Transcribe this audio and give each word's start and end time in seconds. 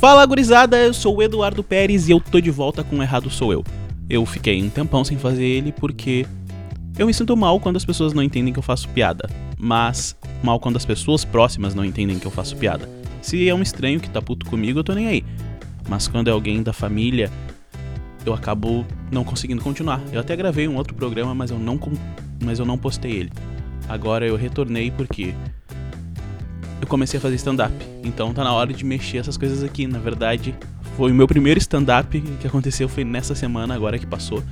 Fala 0.00 0.24
gurizada, 0.24 0.76
eu 0.76 0.94
sou 0.94 1.16
o 1.16 1.22
Eduardo 1.24 1.64
Pérez 1.64 2.08
e 2.08 2.12
eu 2.12 2.20
tô 2.20 2.40
de 2.40 2.52
volta 2.52 2.84
com 2.84 3.02
Errado 3.02 3.28
Sou 3.28 3.52
Eu. 3.52 3.64
Eu 4.08 4.24
fiquei 4.24 4.62
um 4.62 4.70
tempão 4.70 5.02
sem 5.02 5.18
fazer 5.18 5.44
ele 5.44 5.72
porque 5.72 6.24
eu 6.96 7.04
me 7.04 7.12
sinto 7.12 7.36
mal 7.36 7.58
quando 7.58 7.78
as 7.78 7.84
pessoas 7.84 8.12
não 8.12 8.22
entendem 8.22 8.52
que 8.52 8.60
eu 8.60 8.62
faço 8.62 8.88
piada, 8.90 9.28
mas 9.58 10.16
mal 10.40 10.60
quando 10.60 10.76
as 10.76 10.84
pessoas 10.84 11.24
próximas 11.24 11.74
não 11.74 11.84
entendem 11.84 12.16
que 12.16 12.26
eu 12.26 12.30
faço 12.30 12.56
piada. 12.56 12.88
Se 13.20 13.48
é 13.48 13.52
um 13.52 13.60
estranho 13.60 13.98
que 13.98 14.08
tá 14.08 14.22
puto 14.22 14.46
comigo, 14.46 14.78
eu 14.78 14.84
tô 14.84 14.92
nem 14.94 15.08
aí. 15.08 15.24
Mas 15.88 16.06
quando 16.06 16.28
é 16.28 16.30
alguém 16.30 16.62
da 16.62 16.72
família, 16.72 17.28
eu 18.24 18.32
acabo 18.32 18.86
não 19.10 19.24
conseguindo 19.24 19.62
continuar. 19.62 20.00
Eu 20.12 20.20
até 20.20 20.36
gravei 20.36 20.68
um 20.68 20.76
outro 20.76 20.94
programa, 20.94 21.34
mas 21.34 21.50
eu 21.50 21.58
não, 21.58 21.76
mas 22.44 22.60
eu 22.60 22.64
não 22.64 22.78
postei 22.78 23.10
ele. 23.10 23.32
Agora 23.88 24.24
eu 24.24 24.36
retornei 24.36 24.92
porque 24.92 25.34
eu 26.80 26.86
comecei 26.86 27.18
a 27.18 27.20
fazer 27.20 27.36
stand-up. 27.36 27.74
Então 28.02 28.32
tá 28.32 28.44
na 28.44 28.52
hora 28.52 28.72
de 28.72 28.84
mexer 28.84 29.18
essas 29.18 29.36
coisas 29.36 29.62
aqui. 29.62 29.86
Na 29.86 29.98
verdade, 29.98 30.54
foi 30.96 31.10
o 31.10 31.14
meu 31.14 31.26
primeiro 31.26 31.58
stand-up 31.58 32.20
que 32.20 32.46
aconteceu 32.46 32.88
foi 32.88 33.04
nessa 33.04 33.34
semana, 33.34 33.74
agora 33.74 33.98
que 33.98 34.06
passou. 34.06 34.42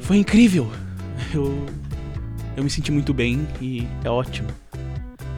Foi 0.00 0.16
incrível. 0.16 0.70
Eu 1.34 1.66
eu 2.58 2.64
me 2.64 2.70
senti 2.70 2.90
muito 2.90 3.14
bem 3.14 3.46
e 3.60 3.86
é 4.02 4.10
ótimo. 4.10 4.48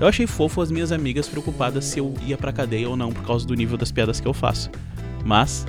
Eu 0.00 0.06
achei 0.06 0.26
fofo 0.26 0.62
as 0.62 0.70
minhas 0.70 0.90
amigas 0.90 1.28
preocupadas 1.28 1.84
se 1.84 1.98
eu 1.98 2.14
ia 2.26 2.38
pra 2.38 2.50
cadeia 2.50 2.88
ou 2.88 2.96
não 2.96 3.12
por 3.12 3.22
causa 3.22 3.46
do 3.46 3.52
nível 3.52 3.76
das 3.76 3.92
piadas 3.92 4.18
que 4.18 4.26
eu 4.26 4.32
faço. 4.32 4.70
Mas 5.22 5.66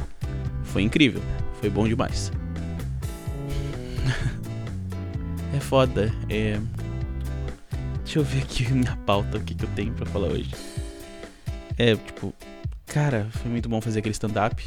foi 0.64 0.82
incrível, 0.84 1.22
foi 1.60 1.70
bom 1.70 1.86
demais. 1.86 2.32
é 5.54 5.60
foda, 5.60 6.14
é 6.30 6.58
Deixa 8.12 8.20
eu 8.20 8.26
ver 8.26 8.44
aqui 8.44 8.68
minha 8.76 8.98
pauta, 9.06 9.38
o 9.38 9.42
que, 9.42 9.56
que 9.56 9.64
eu 9.64 9.70
tenho 9.70 9.94
para 9.94 10.06
falar 10.06 10.28
hoje. 10.28 10.52
É, 11.78 11.96
tipo, 11.96 12.34
cara, 12.86 13.30
foi 13.32 13.50
muito 13.50 13.70
bom 13.70 13.80
fazer 13.80 14.00
aquele 14.00 14.12
stand-up. 14.12 14.62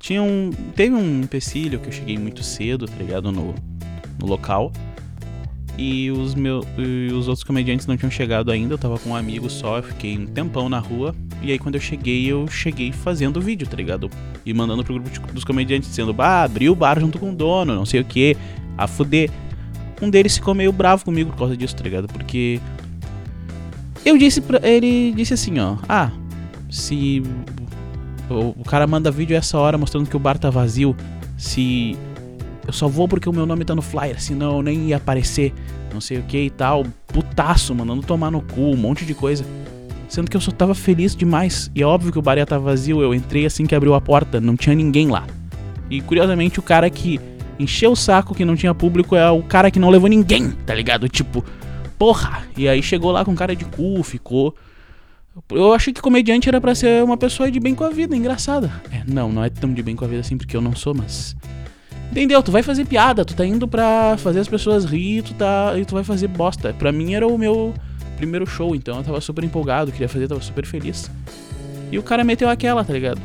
Tinha 0.00 0.20
um. 0.20 0.50
Teve 0.74 0.96
um 0.96 1.20
empecilho 1.20 1.78
que 1.78 1.86
eu 1.86 1.92
cheguei 1.92 2.18
muito 2.18 2.42
cedo, 2.42 2.86
tá 2.86 2.96
ligado? 2.96 3.30
No, 3.30 3.54
no 4.18 4.26
local. 4.26 4.72
E 5.78 6.10
os, 6.10 6.34
meus 6.34 6.66
e 6.76 7.12
os 7.12 7.28
outros 7.28 7.44
comediantes 7.44 7.86
não 7.86 7.96
tinham 7.96 8.10
chegado 8.10 8.50
ainda, 8.50 8.74
eu 8.74 8.78
tava 8.78 8.98
com 8.98 9.10
um 9.10 9.16
amigo 9.16 9.48
só, 9.48 9.76
eu 9.76 9.82
fiquei 9.84 10.18
um 10.18 10.26
tempão 10.26 10.68
na 10.68 10.80
rua. 10.80 11.14
E 11.40 11.52
aí 11.52 11.58
quando 11.58 11.76
eu 11.76 11.80
cheguei, 11.80 12.26
eu 12.26 12.48
cheguei 12.48 12.90
fazendo 12.90 13.40
vídeo, 13.40 13.64
tá 13.64 13.76
ligado? 13.76 14.10
E 14.44 14.52
mandando 14.52 14.82
pro 14.82 14.94
grupo 14.94 15.32
dos 15.32 15.44
comediantes, 15.44 15.88
dizendo, 15.88 16.12
bah, 16.12 16.42
abriu 16.42 16.72
o 16.72 16.76
bar 16.76 16.98
junto 16.98 17.16
com 17.16 17.30
o 17.30 17.34
dono, 17.34 17.76
não 17.76 17.86
sei 17.86 18.00
o 18.00 18.04
que, 18.04 18.36
a 18.76 18.88
fuder 18.88 19.30
um 20.02 20.10
deles 20.10 20.36
ficou 20.36 20.54
meio 20.54 20.72
bravo 20.72 21.04
comigo 21.04 21.30
por 21.30 21.38
causa 21.38 21.56
disso, 21.56 21.76
tá 21.76 21.84
ligado? 21.84 22.08
Porque 22.08 22.60
eu 24.04 24.18
disse 24.18 24.40
pra 24.40 24.60
ele 24.66 25.12
disse 25.12 25.34
assim, 25.34 25.58
ó, 25.58 25.76
ah, 25.88 26.10
se 26.70 27.22
o, 28.28 28.54
o 28.60 28.64
cara 28.64 28.86
manda 28.86 29.10
vídeo 29.10 29.36
essa 29.36 29.58
hora 29.58 29.78
mostrando 29.78 30.08
que 30.08 30.16
o 30.16 30.18
bar 30.18 30.38
tá 30.38 30.50
vazio, 30.50 30.96
se 31.36 31.96
eu 32.66 32.72
só 32.72 32.88
vou 32.88 33.06
porque 33.06 33.28
o 33.28 33.32
meu 33.32 33.46
nome 33.46 33.64
tá 33.64 33.74
no 33.74 33.82
flyer, 33.82 34.20
senão 34.20 34.56
eu 34.56 34.62
nem 34.62 34.88
ia 34.88 34.96
aparecer, 34.96 35.52
não 35.92 36.00
sei 36.00 36.18
o 36.18 36.22
que 36.22 36.38
e 36.38 36.50
tal, 36.50 36.84
putaço, 37.06 37.74
mandando 37.74 38.02
tomar 38.02 38.30
no 38.30 38.40
cu, 38.40 38.62
um 38.62 38.76
monte 38.76 39.04
de 39.04 39.14
coisa. 39.14 39.44
Sendo 40.08 40.30
que 40.30 40.36
eu 40.36 40.40
só 40.40 40.52
tava 40.52 40.74
feliz 40.74 41.16
demais. 41.16 41.70
E 41.74 41.82
é 41.82 41.86
óbvio 41.86 42.12
que 42.12 42.18
o 42.18 42.22
bar 42.22 42.36
ia 42.36 42.46
tá 42.46 42.58
vazio, 42.58 43.00
eu 43.00 43.14
entrei 43.14 43.46
assim 43.46 43.66
que 43.66 43.74
abriu 43.74 43.94
a 43.94 44.00
porta, 44.00 44.40
não 44.40 44.54
tinha 44.56 44.74
ninguém 44.74 45.08
lá. 45.08 45.26
E 45.90 46.00
curiosamente 46.00 46.58
o 46.58 46.62
cara 46.62 46.88
que 46.88 47.20
encheu 47.58 47.92
o 47.92 47.96
saco 47.96 48.34
que 48.34 48.44
não 48.44 48.56
tinha 48.56 48.74
público 48.74 49.16
é 49.16 49.30
o 49.30 49.42
cara 49.42 49.70
que 49.70 49.78
não 49.78 49.90
levou 49.90 50.08
ninguém, 50.08 50.50
tá 50.50 50.74
ligado? 50.74 51.08
Tipo, 51.08 51.44
porra. 51.98 52.42
E 52.56 52.68
aí 52.68 52.82
chegou 52.82 53.10
lá 53.10 53.24
com 53.24 53.34
cara 53.34 53.54
de 53.54 53.64
cu, 53.64 54.02
ficou. 54.02 54.54
Eu 55.50 55.72
achei 55.72 55.92
que 55.92 56.00
comediante 56.00 56.48
era 56.48 56.60
para 56.60 56.74
ser 56.74 57.02
uma 57.02 57.16
pessoa 57.16 57.50
de 57.50 57.58
bem 57.58 57.74
com 57.74 57.84
a 57.84 57.90
vida, 57.90 58.14
engraçada. 58.14 58.70
É, 58.92 59.02
não, 59.06 59.32
não 59.32 59.42
é 59.42 59.50
tão 59.50 59.72
de 59.72 59.82
bem 59.82 59.96
com 59.96 60.04
a 60.04 60.08
vida 60.08 60.20
assim 60.20 60.36
porque 60.36 60.56
eu 60.56 60.60
não 60.60 60.76
sou, 60.76 60.94
mas. 60.94 61.36
Entendeu? 62.10 62.42
Tu 62.42 62.52
vai 62.52 62.62
fazer 62.62 62.84
piada, 62.84 63.24
tu 63.24 63.34
tá 63.34 63.44
indo 63.44 63.66
pra 63.66 64.16
fazer 64.18 64.38
as 64.38 64.46
pessoas 64.46 64.84
rir, 64.84 65.22
tu 65.22 65.34
tá. 65.34 65.74
e 65.76 65.84
tu 65.84 65.94
vai 65.94 66.04
fazer 66.04 66.28
bosta. 66.28 66.72
Pra 66.72 66.92
mim 66.92 67.14
era 67.14 67.26
o 67.26 67.36
meu 67.36 67.74
primeiro 68.16 68.46
show, 68.46 68.74
então 68.76 68.98
eu 68.98 69.02
tava 69.02 69.20
super 69.20 69.42
empolgado, 69.42 69.90
queria 69.90 70.08
fazer, 70.08 70.28
tava 70.28 70.40
super 70.40 70.64
feliz. 70.64 71.10
E 71.90 71.98
o 71.98 72.02
cara 72.02 72.22
meteu 72.22 72.48
aquela, 72.48 72.84
tá 72.84 72.92
ligado? 72.92 73.20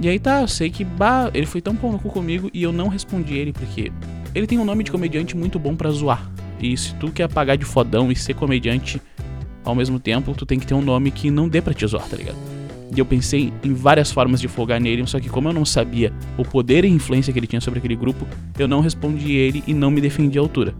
E 0.00 0.08
aí 0.08 0.18
tá, 0.18 0.42
eu 0.42 0.48
sei 0.48 0.68
que 0.68 0.84
bah, 0.84 1.30
ele 1.32 1.46
foi 1.46 1.60
tão 1.60 1.74
cu 1.74 1.98
comigo 2.10 2.50
e 2.52 2.62
eu 2.62 2.72
não 2.72 2.88
respondi 2.88 3.34
ele 3.34 3.52
porque 3.52 3.90
ele 4.34 4.46
tem 4.46 4.58
um 4.58 4.64
nome 4.64 4.84
de 4.84 4.90
comediante 4.90 5.36
muito 5.36 5.58
bom 5.58 5.74
para 5.74 5.90
zoar. 5.90 6.30
E 6.60 6.76
se 6.76 6.94
tu 6.96 7.10
quer 7.10 7.28
pagar 7.28 7.56
de 7.56 7.64
fodão 7.64 8.12
e 8.12 8.16
ser 8.16 8.34
comediante 8.34 9.00
ao 9.64 9.74
mesmo 9.74 9.98
tempo, 9.98 10.34
tu 10.34 10.44
tem 10.44 10.58
que 10.58 10.66
ter 10.66 10.74
um 10.74 10.82
nome 10.82 11.10
que 11.10 11.30
não 11.30 11.48
dê 11.48 11.62
pra 11.62 11.72
te 11.72 11.86
zoar, 11.86 12.06
tá 12.06 12.16
ligado? 12.16 12.36
E 12.94 12.98
eu 13.00 13.06
pensei 13.06 13.52
em 13.64 13.72
várias 13.72 14.12
formas 14.12 14.40
de 14.40 14.48
folgar 14.48 14.80
nele, 14.80 15.06
só 15.06 15.18
que 15.18 15.28
como 15.28 15.48
eu 15.48 15.52
não 15.52 15.64
sabia 15.64 16.12
o 16.36 16.44
poder 16.44 16.84
e 16.84 16.88
influência 16.88 17.32
que 17.32 17.38
ele 17.38 17.46
tinha 17.46 17.60
sobre 17.60 17.78
aquele 17.78 17.96
grupo, 17.96 18.26
eu 18.58 18.68
não 18.68 18.80
respondi 18.80 19.32
ele 19.32 19.64
e 19.66 19.72
não 19.72 19.90
me 19.90 20.00
defendi 20.00 20.38
à 20.38 20.42
altura. 20.42 20.74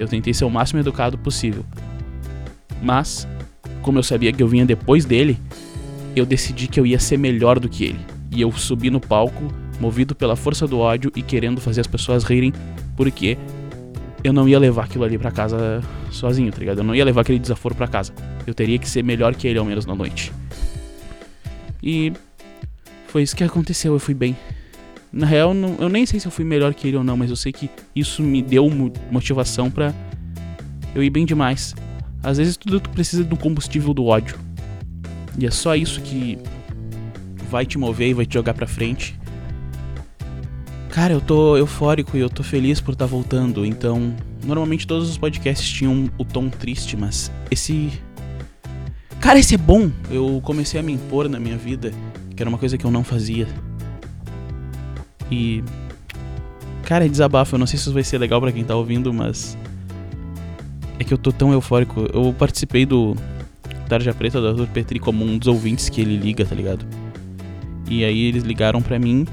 Eu 0.00 0.08
tentei 0.08 0.32
ser 0.32 0.46
o 0.46 0.50
máximo 0.50 0.80
educado 0.80 1.18
possível. 1.18 1.64
Mas, 2.82 3.28
como 3.82 3.98
eu 3.98 4.02
sabia 4.02 4.32
que 4.32 4.42
eu 4.42 4.48
vinha 4.48 4.64
depois 4.64 5.04
dele, 5.04 5.38
eu 6.16 6.24
decidi 6.24 6.66
que 6.66 6.80
eu 6.80 6.86
ia 6.86 6.98
ser 6.98 7.18
melhor 7.18 7.60
do 7.60 7.68
que 7.68 7.84
ele 7.84 8.17
e 8.30 8.40
eu 8.40 8.52
subi 8.52 8.90
no 8.90 9.00
palco, 9.00 9.52
movido 9.80 10.14
pela 10.14 10.36
força 10.36 10.66
do 10.66 10.78
ódio 10.78 11.10
e 11.14 11.22
querendo 11.22 11.60
fazer 11.60 11.80
as 11.80 11.86
pessoas 11.86 12.24
rirem, 12.24 12.52
porque 12.96 13.38
eu 14.22 14.32
não 14.32 14.48
ia 14.48 14.58
levar 14.58 14.84
aquilo 14.84 15.04
ali 15.04 15.16
para 15.16 15.30
casa 15.30 15.80
sozinho, 16.10 16.50
tá 16.50 16.58
ligado? 16.58 16.78
Eu 16.78 16.84
não 16.84 16.94
ia 16.94 17.04
levar 17.04 17.20
aquele 17.20 17.38
desaforo 17.38 17.74
para 17.74 17.86
casa. 17.86 18.12
Eu 18.46 18.54
teria 18.54 18.78
que 18.78 18.88
ser 18.88 19.02
melhor 19.02 19.34
que 19.34 19.46
ele 19.46 19.58
ao 19.58 19.64
menos 19.64 19.86
na 19.86 19.94
noite. 19.94 20.32
E 21.82 22.12
foi 23.06 23.22
isso 23.22 23.36
que 23.36 23.44
aconteceu, 23.44 23.92
eu 23.92 24.00
fui 24.00 24.14
bem. 24.14 24.36
Na 25.12 25.26
real, 25.26 25.54
não, 25.54 25.76
eu 25.78 25.88
nem 25.88 26.04
sei 26.04 26.20
se 26.20 26.26
eu 26.26 26.32
fui 26.32 26.44
melhor 26.44 26.74
que 26.74 26.88
ele 26.88 26.96
ou 26.96 27.04
não, 27.04 27.16
mas 27.16 27.30
eu 27.30 27.36
sei 27.36 27.52
que 27.52 27.70
isso 27.94 28.22
me 28.22 28.42
deu 28.42 28.68
motivação 29.10 29.70
para 29.70 29.94
eu 30.94 31.02
ir 31.02 31.10
bem 31.10 31.24
demais. 31.24 31.74
Às 32.22 32.38
vezes 32.38 32.56
tudo 32.56 32.80
tu 32.80 32.90
precisa 32.90 33.24
do 33.24 33.36
combustível 33.36 33.94
do 33.94 34.04
ódio. 34.04 34.38
E 35.38 35.46
é 35.46 35.50
só 35.50 35.76
isso 35.76 36.00
que 36.02 36.38
vai 37.50 37.66
te 37.66 37.78
mover 37.78 38.08
e 38.08 38.14
vai 38.14 38.26
te 38.26 38.34
jogar 38.34 38.54
pra 38.54 38.66
frente. 38.66 39.18
Cara, 40.90 41.12
eu 41.12 41.20
tô 41.20 41.56
eufórico 41.56 42.16
e 42.16 42.20
eu 42.20 42.28
tô 42.28 42.42
feliz 42.42 42.80
por 42.80 42.92
estar 42.92 43.04
tá 43.04 43.10
voltando. 43.10 43.64
Então, 43.64 44.14
normalmente 44.44 44.86
todos 44.86 45.08
os 45.08 45.18
podcasts 45.18 45.68
tinham 45.68 46.10
o 46.18 46.24
tom 46.24 46.48
triste, 46.48 46.96
mas 46.96 47.30
esse. 47.50 47.92
Cara, 49.20 49.38
esse 49.38 49.54
é 49.54 49.58
bom! 49.58 49.90
Eu 50.10 50.40
comecei 50.42 50.80
a 50.80 50.82
me 50.82 50.92
impor 50.92 51.28
na 51.28 51.38
minha 51.38 51.56
vida, 51.56 51.92
que 52.34 52.42
era 52.42 52.48
uma 52.48 52.58
coisa 52.58 52.76
que 52.76 52.84
eu 52.84 52.90
não 52.90 53.04
fazia. 53.04 53.46
E. 55.30 55.62
Cara, 56.84 57.04
é 57.04 57.08
desabafo. 57.08 57.54
Eu 57.54 57.58
não 57.58 57.66
sei 57.66 57.78
se 57.78 57.84
isso 57.84 57.92
vai 57.92 58.02
ser 58.02 58.18
legal 58.18 58.40
para 58.40 58.50
quem 58.50 58.64
tá 58.64 58.74
ouvindo, 58.74 59.12
mas. 59.12 59.56
É 60.98 61.04
que 61.04 61.14
eu 61.14 61.18
tô 61.18 61.30
tão 61.30 61.52
eufórico. 61.52 62.08
Eu 62.12 62.34
participei 62.36 62.84
do 62.84 63.14
Tarja 63.88 64.12
Preta 64.12 64.40
do 64.40 64.48
Arthur 64.48 64.66
Petri 64.66 64.98
como 64.98 65.24
um 65.24 65.38
dos 65.38 65.46
ouvintes 65.46 65.88
que 65.88 66.00
ele 66.00 66.16
liga, 66.16 66.44
tá 66.44 66.54
ligado? 66.54 66.84
E 67.88 68.04
aí 68.04 68.24
eles 68.24 68.42
ligaram 68.42 68.82
para 68.82 68.98
mim 68.98 69.26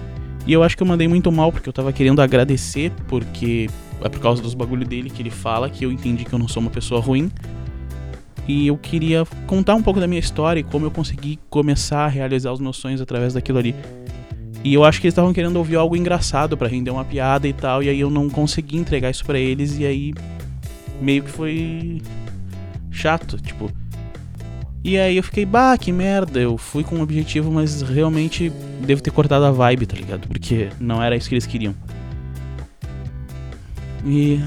e 0.47 0.53
eu 0.53 0.63
acho 0.63 0.77
que 0.77 0.83
eu 0.83 0.87
mandei 0.87 1.07
muito 1.07 1.31
mal 1.31 1.51
porque 1.51 1.67
eu 1.67 1.73
tava 1.73 1.91
querendo 1.91 2.21
agradecer 2.21 2.91
porque 3.07 3.67
é 4.01 4.09
por 4.09 4.19
causa 4.19 4.41
dos 4.41 4.53
bagulho 4.53 4.85
dele 4.85 5.09
que 5.09 5.21
ele 5.21 5.31
fala 5.31 5.69
que 5.69 5.85
eu 5.85 5.91
entendi 5.91 6.23
que 6.23 6.33
eu 6.33 6.39
não 6.39 6.47
sou 6.47 6.61
uma 6.61 6.69
pessoa 6.69 7.01
ruim. 7.01 7.31
E 8.47 8.67
eu 8.67 8.77
queria 8.77 9.25
contar 9.47 9.73
um 9.73 9.81
pouco 9.81 9.99
da 9.99 10.05
minha 10.05 10.19
história 10.19 10.59
e 10.59 10.63
como 10.63 10.85
eu 10.85 10.91
consegui 10.91 11.39
começar 11.49 12.05
a 12.05 12.07
realizar 12.07 12.51
os 12.51 12.59
meus 12.59 12.77
sonhos 12.77 13.01
através 13.01 13.33
daquilo 13.33 13.57
ali. 13.57 13.73
E 14.63 14.73
eu 14.73 14.83
acho 14.83 15.01
que 15.01 15.07
eles 15.07 15.13
estavam 15.13 15.33
querendo 15.33 15.55
ouvir 15.57 15.75
algo 15.77 15.95
engraçado 15.95 16.55
para 16.55 16.67
render 16.67 16.91
uma 16.91 17.05
piada 17.05 17.47
e 17.47 17.53
tal, 17.53 17.83
e 17.83 17.89
aí 17.89 17.99
eu 17.99 18.09
não 18.09 18.29
consegui 18.29 18.77
entregar 18.77 19.09
isso 19.09 19.25
para 19.25 19.39
eles 19.39 19.77
e 19.77 19.85
aí 19.85 20.13
meio 21.01 21.23
que 21.23 21.29
foi 21.29 22.01
chato, 22.91 23.37
tipo, 23.37 23.71
e 24.87 24.99
aí 24.99 25.17
eu 25.17 25.23
fiquei, 25.23 25.47
bah, 25.47 25.75
que 25.79 25.91
merda. 25.91 26.39
Eu 26.39 26.59
fui 26.59 26.83
com 26.83 26.97
um 26.97 27.01
objetivo, 27.01 27.51
mas 27.51 27.81
realmente 27.81 28.51
devo 28.85 29.01
ter 29.01 29.09
cortado 29.09 29.43
a 29.43 29.49
vibe, 29.49 29.87
tá 29.87 29.95
ligado? 29.95 30.27
Porque 30.27 30.69
não 30.79 31.01
era 31.01 31.15
isso 31.15 31.27
que 31.27 31.33
eles 31.33 31.47
queriam. 31.47 31.73
E. 34.05 34.39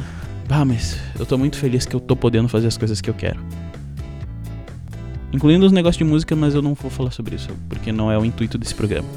Bah, 0.49 0.64
mas 0.64 0.96
eu 1.19 1.26
tô 1.26 1.37
muito 1.37 1.56
feliz 1.56 1.85
que 1.85 1.96
eu 1.96 1.99
tô 1.99 2.14
podendo 2.14 2.49
fazer 2.49 2.69
as 2.69 2.79
coisas 2.79 3.00
que 3.00 3.11
eu 3.11 3.14
quero. 3.14 3.40
Incluindo 5.32 5.67
os 5.67 5.73
negócios 5.73 5.99
de 5.99 6.05
música, 6.05 6.37
mas 6.37 6.55
eu 6.55 6.62
não 6.62 6.73
vou 6.73 6.88
falar 6.88 7.11
sobre 7.11 7.34
isso, 7.34 7.49
porque 7.69 7.91
não 7.91 8.08
é 8.08 8.17
o 8.17 8.25
intuito 8.25 8.56
desse 8.56 8.76
programa. 8.76 9.08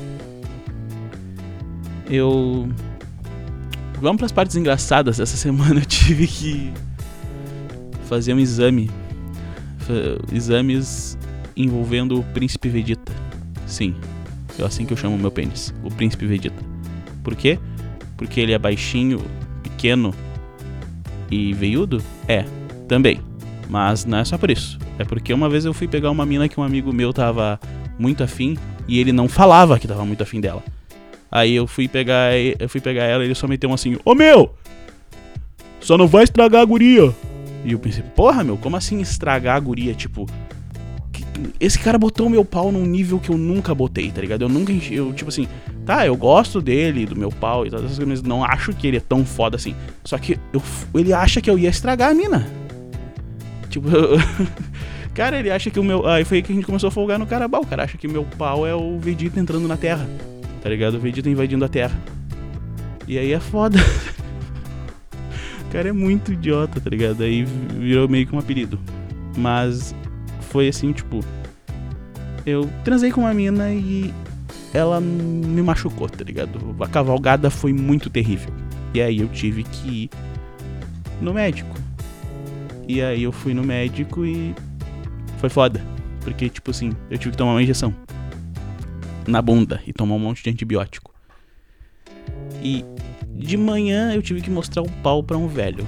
Eu. 2.10 2.68
Vamos 4.02 4.18
para 4.18 4.26
as 4.26 4.32
partes 4.32 4.56
engraçadas. 4.56 5.20
Essa 5.20 5.38
semana 5.38 5.82
eu 5.82 5.86
tive 5.86 6.26
que 6.26 6.74
fazer 8.08 8.34
um 8.34 8.40
exame 8.40 8.90
exames 10.32 11.18
envolvendo 11.56 12.20
o 12.20 12.24
príncipe 12.24 12.70
Vegeta. 12.70 13.12
Sim, 13.66 13.96
é 14.60 14.64
assim 14.64 14.86
que 14.86 14.94
eu 14.94 14.98
chamo 14.98 15.18
meu 15.18 15.32
pênis, 15.32 15.74
o 15.84 15.90
príncipe 15.90 16.26
Vegeta. 16.26 16.64
Por 17.24 17.36
quê? 17.36 17.60
Porque 18.18 18.40
ele 18.40 18.52
é 18.52 18.60
baixinho, 18.60 19.22
pequeno 19.64 20.14
e 21.30 21.54
veiudo? 21.54 22.04
É, 22.28 22.46
também. 22.88 23.20
Mas 23.70 24.06
não 24.06 24.18
é 24.18 24.26
só 24.26 24.38
por 24.38 24.52
isso. 24.52 24.78
É 25.00 25.06
porque 25.06 25.34
uma 25.34 25.50
vez 25.50 25.66
eu 25.66 25.74
fui 25.74 25.88
pegar 25.88 26.12
uma 26.12 26.26
mina 26.26 26.50
que 26.50 26.60
um 26.60 26.64
amigo 26.64 26.92
meu 26.92 27.14
tava 27.14 27.60
muito 27.98 28.24
afim 28.24 28.58
e 28.88 29.00
ele 29.00 29.12
não 29.12 29.30
falava 29.30 29.80
que 29.80 29.88
tava 29.88 30.06
muito 30.06 30.22
afim 30.22 30.42
dela. 30.42 30.64
Aí 31.32 31.56
eu 31.56 31.66
fui 31.66 31.88
pegar, 31.88 32.34
eu 32.36 32.68
fui 32.68 32.82
pegar 32.82 33.06
ela 33.06 33.24
e 33.24 33.28
ele 33.28 33.36
só 33.36 33.48
meteu 33.48 33.70
um 33.70 33.74
assim: 33.74 33.98
Ô 34.04 34.14
meu! 34.14 34.54
Só 35.80 35.98
não 35.98 36.08
vai 36.08 36.26
estragar 36.26 36.62
a 36.62 36.66
guria. 36.66 37.14
E 37.64 37.72
eu 37.72 37.80
pensei: 37.80 38.04
Porra, 38.16 38.44
meu, 38.44 38.58
como 38.58 38.76
assim 38.76 39.02
estragar 39.02 39.56
a 39.56 39.60
guria? 39.60 39.94
Tipo, 39.94 40.26
esse 41.60 41.80
cara 41.80 41.98
botou 41.98 42.28
o 42.28 42.30
meu 42.30 42.44
pau 42.44 42.72
num 42.72 42.86
nível 42.86 43.20
que 43.20 43.30
eu 43.30 43.38
nunca 43.38 43.74
botei, 43.74 44.12
tá 44.12 44.22
ligado? 44.22 44.44
Eu 44.44 44.50
nunca, 44.50 44.72
eu, 44.72 45.14
tipo 45.14 45.30
assim, 45.30 45.48
tá, 45.86 46.06
eu 46.06 46.16
gosto 46.16 46.62
dele, 46.62 47.06
do 47.06 47.16
meu 47.16 47.30
pau 47.30 47.66
e 47.66 47.70
todas 47.70 47.86
essas 47.86 47.98
coisas, 47.98 48.22
mas 48.22 48.28
não 48.28 48.44
acho 48.44 48.74
que 48.74 48.88
ele 48.88 48.98
é 48.98 49.02
tão 49.02 49.26
foda 49.26 49.56
assim. 49.56 49.76
Só 50.04 50.18
que 50.18 50.40
eu, 50.54 50.62
ele 50.96 51.14
acha 51.14 51.42
que 51.42 51.50
eu 51.50 51.58
ia 51.58 51.70
estragar 51.70 52.12
a 52.12 52.14
mina. 52.14 52.48
Tipo, 53.70 53.90
eu, 53.90 54.18
cara, 55.14 55.40
ele 55.40 55.50
acha 55.50 55.70
que 55.70 55.80
o 55.80 55.84
meu. 55.84 56.06
Aí 56.06 56.26
foi 56.26 56.42
que 56.42 56.52
a 56.52 56.56
gente 56.56 56.66
começou 56.66 56.90
a 56.90 56.92
folgar 56.92 57.18
no 57.18 57.26
cara. 57.26 57.46
O 57.46 57.66
cara 57.66 57.84
acha 57.84 57.98
que 57.98 58.08
meu 58.08 58.26
pau 58.38 58.66
é 58.68 58.76
o 58.76 59.00
Vegeta 59.00 59.40
entrando 59.40 59.68
na 59.68 59.78
Terra, 59.78 60.08
tá 60.62 60.70
ligado? 60.70 60.96
O 60.96 61.00
Vegeta 61.00 61.30
invadindo 61.30 61.64
a 61.64 61.70
Terra. 61.70 61.98
E 63.08 63.18
aí 63.18 63.32
é 63.32 63.40
foda. 63.40 63.80
cara 65.72 65.90
é 65.90 65.92
muito 65.92 66.34
idiota, 66.34 66.80
tá 66.80 66.90
ligado? 66.90 67.24
Aí 67.24 67.44
virou 67.44 68.08
meio 68.08 68.28
que 68.28 68.36
um 68.36 68.40
apelido. 68.40 68.80
Mas 69.38 69.96
foi 70.42 70.68
assim, 70.68 70.92
tipo. 70.92 71.22
Eu 72.46 72.70
transei 72.84 73.12
com 73.12 73.22
uma 73.22 73.34
mina 73.34 73.72
e 73.72 74.14
ela 74.74 75.00
me 75.00 75.62
machucou, 75.62 76.10
tá 76.10 76.24
ligado? 76.24 76.76
A 76.82 76.88
cavalgada 76.88 77.50
foi 77.50 77.72
muito 77.72 78.10
terrível. 78.10 78.52
E 78.94 79.02
aí 79.02 79.20
eu 79.20 79.28
tive 79.28 79.64
que 79.64 79.90
ir 79.90 80.10
no 81.22 81.34
médico. 81.34 81.76
E 82.88 83.02
aí 83.02 83.24
eu 83.24 83.32
fui 83.32 83.54
no 83.54 83.64
médico 83.64 84.26
e 84.26 84.54
foi 85.38 85.50
foda. 85.50 85.82
Porque, 86.22 86.50
tipo 86.50 86.72
assim, 86.72 86.94
eu 87.10 87.18
tive 87.18 87.32
que 87.32 87.38
tomar 87.38 87.52
uma 87.54 87.64
injeção 87.64 87.94
na 89.28 89.42
bunda 89.42 89.82
e 89.86 89.94
tomar 89.94 90.16
um 90.16 90.20
monte 90.20 90.44
de 90.44 90.50
antibiótico. 90.50 91.14
E 92.62 92.84
de 93.36 93.58
manhã 93.58 94.14
eu 94.14 94.22
tive 94.22 94.42
que 94.42 94.50
mostrar 94.50 94.82
o 94.82 94.90
pau 95.04 95.24
para 95.24 95.38
um 95.38 95.48
velho. 95.48 95.88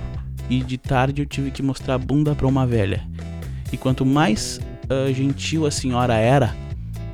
E 0.50 0.62
de 0.62 0.78
tarde 0.78 1.22
eu 1.22 1.26
tive 1.26 1.52
que 1.52 1.64
mostrar 1.64 1.96
a 1.96 1.98
bunda 1.98 2.36
para 2.36 2.48
uma 2.48 2.66
velha. 2.66 3.02
E 3.72 3.78
quanto 3.78 4.06
mais 4.06 4.60
uh, 4.86 5.14
gentil 5.14 5.66
a 5.66 5.72
senhora 5.72 6.16
era, 6.16 6.56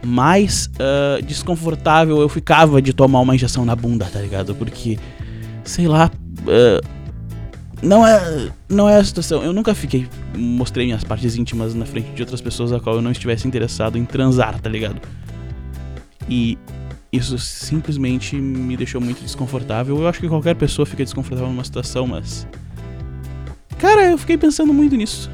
mais 0.05 0.69
uh, 0.75 1.21
desconfortável 1.23 2.19
eu 2.19 2.29
ficava 2.29 2.81
de 2.81 2.93
tomar 2.93 3.19
uma 3.19 3.35
injeção 3.35 3.65
na 3.65 3.75
bunda, 3.75 4.05
tá 4.05 4.19
ligado? 4.19 4.55
Porque, 4.55 4.97
sei 5.63 5.87
lá, 5.87 6.11
uh, 6.41 6.99
não 7.81 8.05
é 8.05 8.49
não 8.67 8.89
é 8.89 8.97
a 8.97 9.03
situação. 9.03 9.43
Eu 9.43 9.53
nunca 9.53 9.73
fiquei 9.73 10.07
mostrei 10.35 10.85
minhas 10.85 11.03
partes 11.03 11.35
íntimas 11.35 11.73
na 11.73 11.85
frente 11.85 12.11
de 12.11 12.21
outras 12.21 12.41
pessoas 12.41 12.71
a 12.71 12.79
qual 12.79 12.97
eu 12.97 13.01
não 13.01 13.11
estivesse 13.11 13.47
interessado 13.47 13.97
em 13.97 14.05
transar, 14.05 14.59
tá 14.59 14.69
ligado? 14.69 15.01
E 16.29 16.57
isso 17.11 17.37
simplesmente 17.37 18.35
me 18.35 18.77
deixou 18.77 19.01
muito 19.01 19.21
desconfortável. 19.21 19.97
Eu 19.97 20.07
acho 20.07 20.19
que 20.19 20.27
qualquer 20.27 20.55
pessoa 20.55 20.85
fica 20.85 21.03
desconfortável 21.03 21.51
numa 21.51 21.63
situação, 21.63 22.05
mas 22.05 22.47
cara, 23.77 24.11
eu 24.11 24.17
fiquei 24.17 24.37
pensando 24.37 24.73
muito 24.73 24.95
nisso. 24.95 25.31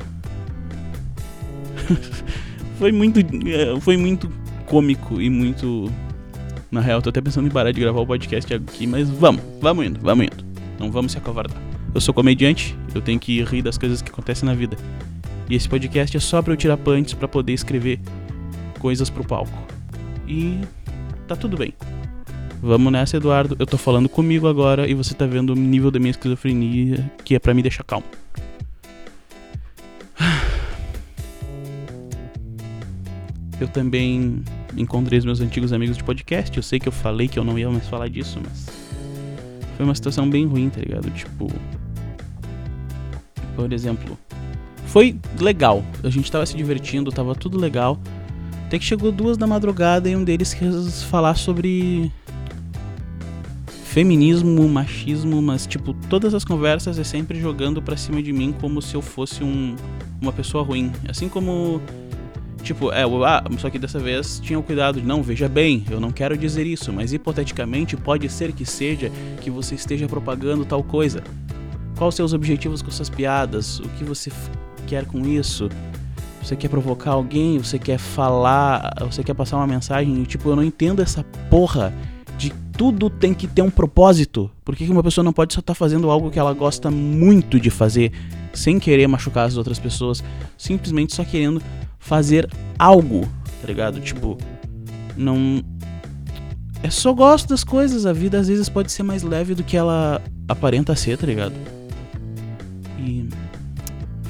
foi 2.79 2.91
muito. 2.91 3.19
É, 3.19 3.79
foi 3.81 3.97
muito 3.97 4.31
cômico 4.65 5.21
e 5.21 5.29
muito. 5.29 5.91
Na 6.71 6.81
real, 6.81 7.01
tô 7.01 7.09
até 7.09 7.21
pensando 7.21 7.47
em 7.47 7.51
parar 7.51 7.71
de 7.71 7.79
gravar 7.79 8.01
o 8.01 8.05
podcast 8.05 8.53
aqui, 8.53 8.87
mas 8.87 9.09
vamos, 9.09 9.41
vamos 9.61 9.85
indo, 9.85 9.99
vamos 10.01 10.25
indo. 10.25 10.45
Não 10.79 10.91
vamos 10.91 11.11
se 11.11 11.17
acovardar. 11.17 11.57
Eu 11.93 12.01
sou 12.01 12.13
comediante, 12.13 12.77
eu 12.93 13.01
tenho 13.01 13.19
que 13.19 13.41
rir 13.43 13.61
das 13.61 13.77
coisas 13.77 14.01
que 14.01 14.09
acontecem 14.09 14.45
na 14.45 14.53
vida. 14.53 14.75
E 15.49 15.55
esse 15.55 15.69
podcast 15.69 16.17
é 16.17 16.19
só 16.19 16.41
pra 16.41 16.51
eu 16.51 16.57
tirar 16.57 16.75
punts 16.75 17.13
para 17.13 17.27
poder 17.27 17.53
escrever 17.53 17.99
coisas 18.79 19.09
pro 19.09 19.23
palco. 19.23 19.57
E 20.27 20.59
tá 21.27 21.35
tudo 21.35 21.57
bem. 21.57 21.73
Vamos 22.61 22.91
nessa, 22.91 23.17
Eduardo. 23.17 23.55
Eu 23.59 23.65
tô 23.65 23.77
falando 23.77 24.09
comigo 24.09 24.47
agora 24.47 24.87
e 24.87 24.93
você 24.93 25.13
tá 25.13 25.25
vendo 25.25 25.51
o 25.51 25.55
nível 25.55 25.91
da 25.91 25.99
minha 25.99 26.11
esquizofrenia 26.11 27.11
que 27.23 27.35
é 27.35 27.39
para 27.39 27.53
me 27.53 27.61
deixar 27.61 27.83
calmo. 27.83 28.05
eu 33.59 33.67
também 33.67 34.43
encontrei 34.75 35.19
os 35.19 35.25
meus 35.25 35.41
antigos 35.41 35.73
amigos 35.73 35.97
de 35.97 36.03
podcast. 36.03 36.55
Eu 36.55 36.63
sei 36.63 36.79
que 36.79 36.87
eu 36.87 36.91
falei 36.91 37.27
que 37.27 37.37
eu 37.37 37.43
não 37.43 37.59
ia 37.59 37.69
mais 37.69 37.87
falar 37.87 38.07
disso, 38.07 38.39
mas 38.43 38.67
foi 39.75 39.85
uma 39.85 39.95
situação 39.95 40.29
bem 40.29 40.45
ruim, 40.45 40.69
tá 40.69 40.79
ligado? 40.79 41.09
Tipo, 41.11 41.51
por 43.55 43.71
exemplo, 43.71 44.17
foi 44.87 45.17
legal. 45.39 45.83
A 46.03 46.09
gente 46.09 46.31
tava 46.31 46.45
se 46.45 46.55
divertindo, 46.55 47.11
tava 47.11 47.35
tudo 47.35 47.57
legal. 47.57 47.99
Até 48.65 48.79
que 48.79 48.85
chegou 48.85 49.11
duas 49.11 49.37
da 49.37 49.45
madrugada 49.45 50.09
e 50.09 50.15
um 50.15 50.23
deles 50.23 50.53
quis 50.53 51.03
falar 51.03 51.35
sobre 51.35 52.11
feminismo, 53.85 54.67
machismo, 54.67 55.41
mas 55.41 55.65
tipo, 55.65 55.93
todas 56.09 56.33
as 56.33 56.43
conversas 56.43 56.99
é 56.99 57.03
sempre 57.03 57.39
jogando 57.39 57.81
pra 57.81 57.95
cima 57.95 58.21
de 58.21 58.33
mim 58.33 58.53
como 58.59 58.81
se 58.81 58.95
eu 58.95 59.01
fosse 59.01 59.43
um, 59.43 59.75
uma 60.21 60.33
pessoa 60.33 60.63
ruim. 60.63 60.91
Assim 61.07 61.29
como 61.29 61.81
Tipo, 62.65 62.91
é, 62.91 63.03
ah, 63.03 63.43
só 63.59 63.69
que 63.69 63.77
dessa 63.77 63.99
vez 63.99 64.39
tinha 64.39 64.57
o 64.57 64.63
cuidado 64.63 64.99
de, 64.99 65.05
não, 65.05 65.21
veja 65.21 65.47
bem, 65.47 65.85
eu 65.87 65.99
não 65.99 66.09
quero 66.11 66.35
dizer 66.35 66.65
isso, 66.65 66.91
mas 66.91 67.13
hipoteticamente 67.13 67.95
pode 67.95 68.27
ser 68.27 68.51
que 68.53 68.65
seja 68.65 69.11
que 69.39 69.51
você 69.51 69.75
esteja 69.75 70.07
propagando 70.07 70.65
tal 70.65 70.83
coisa. 70.83 71.23
Quais 71.95 72.15
seus 72.15 72.33
objetivos 72.33 72.81
com 72.81 72.89
suas 72.89 73.07
piadas? 73.07 73.79
O 73.79 73.87
que 73.89 74.03
você 74.03 74.31
quer 74.87 75.05
com 75.05 75.27
isso? 75.27 75.69
Você 76.45 76.55
quer 76.55 76.69
provocar 76.69 77.09
alguém? 77.09 77.57
Você 77.57 77.79
quer 77.79 77.97
falar? 77.97 78.93
Você 79.01 79.23
quer 79.23 79.33
passar 79.33 79.57
uma 79.57 79.65
mensagem? 79.65 80.21
E, 80.21 80.25
tipo, 80.27 80.47
eu 80.47 80.55
não 80.55 80.63
entendo 80.63 81.01
essa 81.01 81.23
porra 81.49 81.91
de 82.37 82.53
tudo 82.77 83.09
tem 83.09 83.33
que 83.33 83.47
ter 83.47 83.63
um 83.63 83.71
propósito. 83.71 84.51
Por 84.63 84.75
que 84.75 84.87
uma 84.87 85.01
pessoa 85.01 85.25
não 85.25 85.33
pode 85.33 85.55
só 85.55 85.59
estar 85.59 85.73
tá 85.73 85.75
fazendo 85.75 86.07
algo 86.11 86.29
que 86.29 86.37
ela 86.37 86.53
gosta 86.53 86.91
muito 86.91 87.59
de 87.59 87.71
fazer, 87.71 88.11
sem 88.53 88.77
querer 88.77 89.07
machucar 89.07 89.47
as 89.47 89.57
outras 89.57 89.79
pessoas, 89.79 90.23
simplesmente 90.55 91.15
só 91.15 91.25
querendo 91.25 91.59
fazer 91.97 92.47
algo, 92.77 93.21
tá 93.59 93.67
ligado? 93.67 93.99
Tipo, 93.99 94.37
não. 95.17 95.63
É 96.83 96.91
só 96.91 97.11
gosto 97.11 97.49
das 97.49 97.63
coisas, 97.63 98.05
a 98.05 98.13
vida 98.13 98.37
às 98.37 98.47
vezes 98.47 98.69
pode 98.69 98.91
ser 98.91 99.01
mais 99.01 99.23
leve 99.23 99.55
do 99.55 99.63
que 99.63 99.75
ela 99.75 100.21
aparenta 100.47 100.95
ser, 100.95 101.17
tá 101.17 101.25
ligado? 101.25 101.55
E 102.99 103.27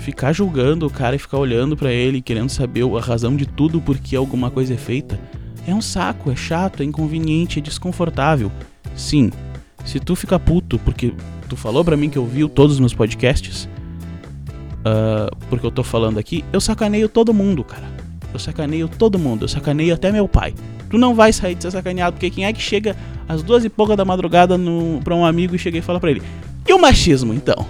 ficar 0.05 0.31
julgando 0.31 0.85
o 0.85 0.89
cara 0.89 1.15
e 1.15 1.19
ficar 1.19 1.39
olhando 1.39 1.75
para 1.75 1.91
ele, 1.91 2.21
querendo 2.21 2.49
saber 2.49 2.83
a 2.85 3.01
razão 3.01 3.35
de 3.35 3.47
tudo 3.47 3.81
porque 3.81 4.15
alguma 4.15 4.51
coisa 4.51 4.75
é 4.75 4.77
feita, 4.77 5.19
é 5.67 5.73
um 5.73 5.81
saco, 5.81 6.29
é 6.29 6.35
chato, 6.35 6.83
é 6.83 6.85
inconveniente, 6.85 7.57
é 7.57 7.61
desconfortável. 7.61 8.51
Sim, 8.95 9.31
se 9.83 9.99
tu 9.99 10.15
fica 10.15 10.39
puto 10.39 10.77
porque 10.77 11.11
tu 11.49 11.57
falou 11.57 11.83
para 11.83 11.97
mim 11.97 12.07
que 12.07 12.19
ouviu 12.19 12.47
todos 12.47 12.75
os 12.75 12.79
meus 12.79 12.93
podcasts, 12.93 13.67
uh, 14.81 15.35
porque 15.49 15.65
eu 15.65 15.71
tô 15.71 15.81
falando 15.83 16.19
aqui, 16.19 16.45
eu 16.53 16.61
sacaneio 16.61 17.09
todo 17.09 17.33
mundo, 17.33 17.63
cara. 17.63 17.95
Eu 18.31 18.37
sacaneio 18.37 18.87
todo 18.87 19.17
mundo, 19.17 19.45
eu 19.45 19.47
sacaneio 19.47 19.95
até 19.95 20.11
meu 20.11 20.27
pai. 20.27 20.53
Tu 20.91 20.99
não 20.99 21.15
vai 21.15 21.33
sair 21.33 21.55
de 21.55 21.63
ser 21.63 21.71
sacaneado, 21.71 22.13
porque 22.13 22.29
quem 22.29 22.45
é 22.45 22.53
que 22.53 22.61
chega 22.61 22.95
às 23.27 23.41
duas 23.41 23.65
e 23.65 23.69
pouca 23.69 23.95
da 23.95 24.05
madrugada 24.05 24.55
no, 24.55 25.01
pra 25.03 25.15
um 25.15 25.25
amigo 25.25 25.55
e 25.55 25.59
chega 25.59 25.79
e 25.79 25.81
fala 25.81 25.99
pra 25.99 26.11
ele: 26.11 26.21
E 26.67 26.73
o 26.73 26.79
machismo, 26.79 27.33
então? 27.33 27.65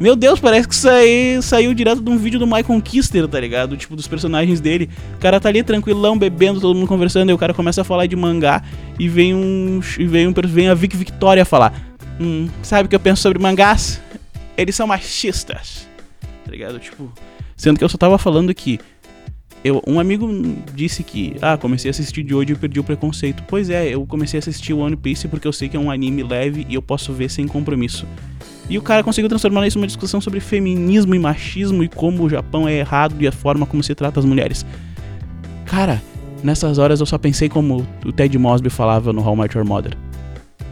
Meu 0.00 0.16
Deus, 0.16 0.40
parece 0.40 0.66
que 0.66 0.74
isso 0.74 0.88
aí 0.88 1.42
saiu 1.42 1.74
direto 1.74 2.00
de 2.00 2.08
um 2.10 2.16
vídeo 2.16 2.38
do 2.38 2.46
Michael 2.46 2.80
Kister, 2.80 3.28
tá 3.28 3.38
ligado? 3.38 3.76
Tipo, 3.76 3.94
dos 3.94 4.08
personagens 4.08 4.60
dele. 4.60 4.88
O 5.16 5.18
cara 5.18 5.38
tá 5.38 5.48
ali 5.50 5.62
tranquilão, 5.62 6.18
bebendo, 6.18 6.60
todo 6.60 6.74
mundo 6.74 6.88
conversando, 6.88 7.30
e 7.30 7.32
o 7.34 7.38
cara 7.38 7.52
começa 7.52 7.82
a 7.82 7.84
falar 7.84 8.06
de 8.06 8.16
mangá 8.16 8.62
e 8.98 9.08
vem 9.08 9.34
um. 9.34 9.80
E 9.98 10.06
vem, 10.06 10.26
um, 10.26 10.32
vem 10.32 10.68
a 10.68 10.74
Vic 10.74 10.96
Victoria 10.96 11.44
falar. 11.44 11.74
Hum, 12.18 12.48
sabe 12.62 12.86
o 12.86 12.88
que 12.88 12.96
eu 12.96 13.00
penso 13.00 13.20
sobre 13.22 13.40
mangás? 13.40 14.00
Eles 14.56 14.74
são 14.74 14.86
machistas 14.86 15.90
tá 16.50 16.50
ligado? 16.50 16.80
Tipo, 16.80 17.12
sendo 17.56 17.78
que 17.78 17.84
eu 17.84 17.88
só 17.88 17.96
tava 17.96 18.18
falando 18.18 18.52
que 18.52 18.80
eu, 19.62 19.80
um 19.86 20.00
amigo 20.00 20.28
disse 20.74 21.04
que, 21.04 21.36
ah, 21.40 21.56
comecei 21.56 21.88
a 21.88 21.92
assistir 21.92 22.24
de 22.24 22.34
hoje 22.34 22.52
e 22.52 22.56
perdi 22.56 22.80
o 22.80 22.84
preconceito. 22.84 23.44
Pois 23.46 23.70
é, 23.70 23.94
eu 23.94 24.04
comecei 24.04 24.38
a 24.38 24.40
assistir 24.40 24.72
One 24.72 24.96
Piece 24.96 25.28
porque 25.28 25.46
eu 25.46 25.52
sei 25.52 25.68
que 25.68 25.76
é 25.76 25.80
um 25.80 25.90
anime 25.90 26.22
leve 26.24 26.66
e 26.68 26.74
eu 26.74 26.82
posso 26.82 27.12
ver 27.12 27.30
sem 27.30 27.46
compromisso. 27.46 28.06
E 28.70 28.78
o 28.78 28.82
cara 28.82 29.02
conseguiu 29.02 29.28
transformar 29.28 29.66
isso 29.66 29.76
numa 29.76 29.86
discussão 29.88 30.20
sobre 30.20 30.38
feminismo 30.38 31.12
e 31.12 31.18
machismo 31.18 31.82
e 31.82 31.88
como 31.88 32.22
o 32.22 32.30
Japão 32.30 32.68
é 32.68 32.74
errado 32.74 33.16
e 33.18 33.26
a 33.26 33.32
forma 33.32 33.66
como 33.66 33.82
se 33.82 33.96
trata 33.96 34.20
as 34.20 34.24
mulheres. 34.24 34.64
Cara, 35.66 36.00
nessas 36.40 36.78
horas 36.78 37.00
eu 37.00 37.06
só 37.06 37.18
pensei 37.18 37.48
como 37.48 37.84
o 38.06 38.12
Ted 38.12 38.38
Mosby 38.38 38.70
falava 38.70 39.12
no 39.12 39.26
How 39.26 39.34
Much 39.34 39.56
Your 39.56 39.64
Mother. 39.64 39.96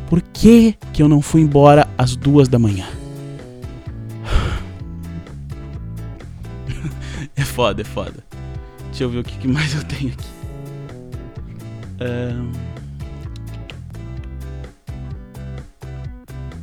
Por 0.09 0.23
que 0.23 0.77
que 0.93 1.03
eu 1.03 1.09
não 1.09 1.21
fui 1.21 1.41
embora 1.41 1.89
às 1.99 2.15
duas 2.15 2.47
da 2.47 2.59
manhã? 2.59 2.87
É 7.37 7.45
foda, 7.45 7.83
é 7.83 7.85
foda. 7.85 8.25
Deixa 8.89 9.05
eu 9.05 9.11
ver 9.11 9.19
o 9.19 9.25
que 9.25 9.47
mais 9.47 9.73
eu 9.75 9.85
tenho 9.85 10.13
aqui. 10.13 10.29
Um... 12.01 12.68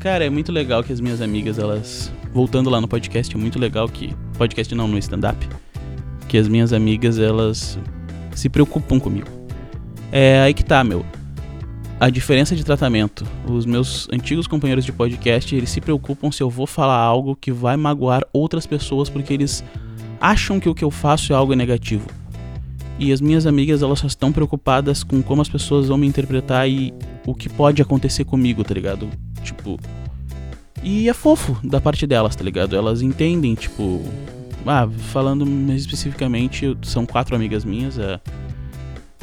Cara, 0.05 0.23
é 0.23 0.29
muito 0.29 0.51
legal 0.51 0.83
que 0.83 0.93
as 0.93 1.01
minhas 1.01 1.19
amigas, 1.19 1.57
elas. 1.57 2.13
Voltando 2.31 2.69
lá 2.69 2.79
no 2.79 2.87
podcast, 2.87 3.35
é 3.35 3.39
muito 3.39 3.57
legal 3.57 3.89
que. 3.89 4.13
Podcast 4.37 4.75
não, 4.75 4.87
no 4.87 4.99
stand-up. 4.99 5.49
Que 6.27 6.37
as 6.37 6.47
minhas 6.47 6.71
amigas, 6.73 7.17
elas 7.17 7.79
se 8.35 8.47
preocupam 8.47 8.99
comigo. 8.99 9.27
É 10.11 10.41
aí 10.41 10.53
que 10.53 10.63
tá, 10.63 10.83
meu. 10.83 11.03
A 11.99 12.11
diferença 12.11 12.55
de 12.55 12.63
tratamento. 12.63 13.25
Os 13.49 13.65
meus 13.65 14.07
antigos 14.13 14.45
companheiros 14.45 14.85
de 14.85 14.91
podcast, 14.91 15.55
eles 15.55 15.71
se 15.71 15.81
preocupam 15.81 16.31
se 16.31 16.43
eu 16.43 16.51
vou 16.51 16.67
falar 16.67 16.99
algo 16.99 17.35
que 17.35 17.51
vai 17.51 17.75
magoar 17.75 18.21
outras 18.31 18.67
pessoas 18.67 19.09
porque 19.09 19.33
eles 19.33 19.63
acham 20.21 20.59
que 20.59 20.69
o 20.69 20.75
que 20.75 20.85
eu 20.85 20.91
faço 20.91 21.33
é 21.33 21.35
algo 21.35 21.55
negativo. 21.55 22.07
E 22.99 23.11
as 23.11 23.19
minhas 23.19 23.47
amigas, 23.47 23.81
elas 23.81 23.97
só 23.97 24.05
estão 24.05 24.31
preocupadas 24.31 25.03
com 25.03 25.23
como 25.23 25.41
as 25.41 25.49
pessoas 25.49 25.87
vão 25.87 25.97
me 25.97 26.05
interpretar 26.05 26.69
e 26.69 26.93
o 27.25 27.33
que 27.33 27.49
pode 27.49 27.81
acontecer 27.81 28.23
comigo, 28.23 28.63
tá 28.63 28.75
ligado? 28.75 29.09
Tipo. 29.45 29.79
E 30.83 31.09
é 31.09 31.13
fofo 31.13 31.57
da 31.63 31.79
parte 31.79 32.05
delas, 32.05 32.35
tá 32.35 32.43
ligado? 32.43 32.75
Elas 32.75 33.01
entendem, 33.01 33.55
tipo. 33.55 34.01
Ah, 34.65 34.87
falando 35.11 35.45
mais 35.45 35.81
especificamente, 35.81 36.75
são 36.83 37.05
quatro 37.05 37.35
amigas 37.35 37.63
minhas. 37.63 37.97
É... 37.97 38.19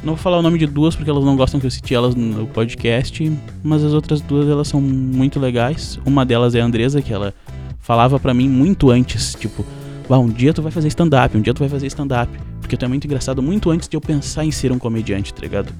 Não 0.02 0.14
vou 0.14 0.16
falar 0.16 0.38
o 0.38 0.42
nome 0.42 0.58
de 0.58 0.66
duas 0.66 0.96
porque 0.96 1.10
elas 1.10 1.24
não 1.24 1.36
gostam 1.36 1.60
que 1.60 1.66
eu 1.66 1.70
cite 1.70 1.94
elas 1.94 2.14
no 2.14 2.46
podcast, 2.46 3.32
mas 3.62 3.84
as 3.84 3.92
outras 3.92 4.20
duas 4.20 4.48
elas 4.48 4.68
são 4.68 4.80
muito 4.80 5.38
legais. 5.38 5.98
Uma 6.04 6.24
delas 6.24 6.54
é 6.54 6.60
a 6.60 6.64
Andresa, 6.64 7.00
que 7.00 7.12
ela 7.12 7.34
falava 7.78 8.18
para 8.18 8.32
mim 8.34 8.48
muito 8.48 8.90
antes, 8.90 9.34
tipo, 9.34 9.64
ah, 10.08 10.18
um 10.18 10.28
dia 10.28 10.52
tu 10.52 10.62
vai 10.62 10.72
fazer 10.72 10.88
stand-up, 10.88 11.36
um 11.36 11.40
dia 11.40 11.54
tu 11.54 11.60
vai 11.60 11.68
fazer 11.68 11.86
stand-up. 11.86 12.30
Porque 12.60 12.76
tu 12.76 12.84
é 12.84 12.88
muito 12.88 13.04
engraçado 13.06 13.42
muito 13.42 13.70
antes 13.70 13.88
de 13.88 13.96
eu 13.96 14.00
pensar 14.00 14.44
em 14.44 14.50
ser 14.50 14.72
um 14.72 14.78
comediante, 14.78 15.32
tá 15.32 15.40
ligado? 15.40 15.72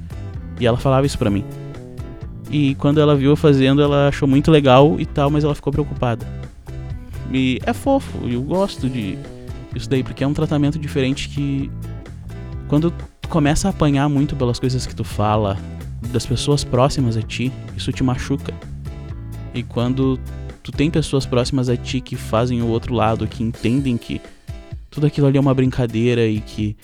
E 0.60 0.66
ela 0.66 0.76
falava 0.76 1.06
isso 1.06 1.18
pra 1.18 1.30
mim. 1.30 1.44
E 2.52 2.74
quando 2.74 3.00
ela 3.00 3.16
viu 3.16 3.30
eu 3.30 3.36
fazendo, 3.36 3.80
ela 3.80 4.08
achou 4.08 4.28
muito 4.28 4.50
legal 4.50 5.00
e 5.00 5.06
tal, 5.06 5.30
mas 5.30 5.42
ela 5.42 5.54
ficou 5.54 5.72
preocupada. 5.72 6.26
E 7.32 7.58
é 7.64 7.72
fofo, 7.72 8.18
eu 8.28 8.42
gosto 8.42 8.90
de 8.90 9.18
isso 9.74 9.88
daí, 9.88 10.02
porque 10.02 10.22
é 10.22 10.26
um 10.26 10.34
tratamento 10.34 10.78
diferente 10.78 11.30
que. 11.30 11.70
Quando 12.68 12.90
tu 12.90 13.28
começa 13.28 13.68
a 13.68 13.70
apanhar 13.70 14.08
muito 14.08 14.36
pelas 14.36 14.58
coisas 14.58 14.86
que 14.86 14.94
tu 14.94 15.02
fala, 15.02 15.58
das 16.10 16.26
pessoas 16.26 16.62
próximas 16.62 17.16
a 17.16 17.22
ti, 17.22 17.50
isso 17.76 17.92
te 17.92 18.02
machuca. 18.02 18.52
E 19.54 19.62
quando 19.62 20.18
tu 20.62 20.70
tem 20.70 20.90
pessoas 20.90 21.26
próximas 21.26 21.68
a 21.68 21.76
ti 21.76 22.00
que 22.00 22.16
fazem 22.16 22.62
o 22.62 22.66
outro 22.66 22.94
lado, 22.94 23.26
que 23.26 23.42
entendem 23.42 23.96
que 23.96 24.20
tudo 24.90 25.06
aquilo 25.06 25.26
ali 25.26 25.38
é 25.38 25.40
uma 25.40 25.54
brincadeira 25.54 26.26
e 26.26 26.40
que. 26.40 26.76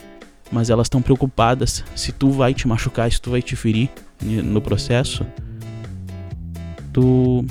Mas 0.50 0.70
elas 0.70 0.86
estão 0.86 1.02
preocupadas 1.02 1.84
se 1.94 2.10
tu 2.10 2.30
vai 2.30 2.54
te 2.54 2.66
machucar, 2.66 3.12
se 3.12 3.20
tu 3.20 3.30
vai 3.30 3.42
te 3.42 3.54
ferir 3.54 3.90
no 4.22 4.62
processo. 4.62 5.26
Tu. 6.98 7.44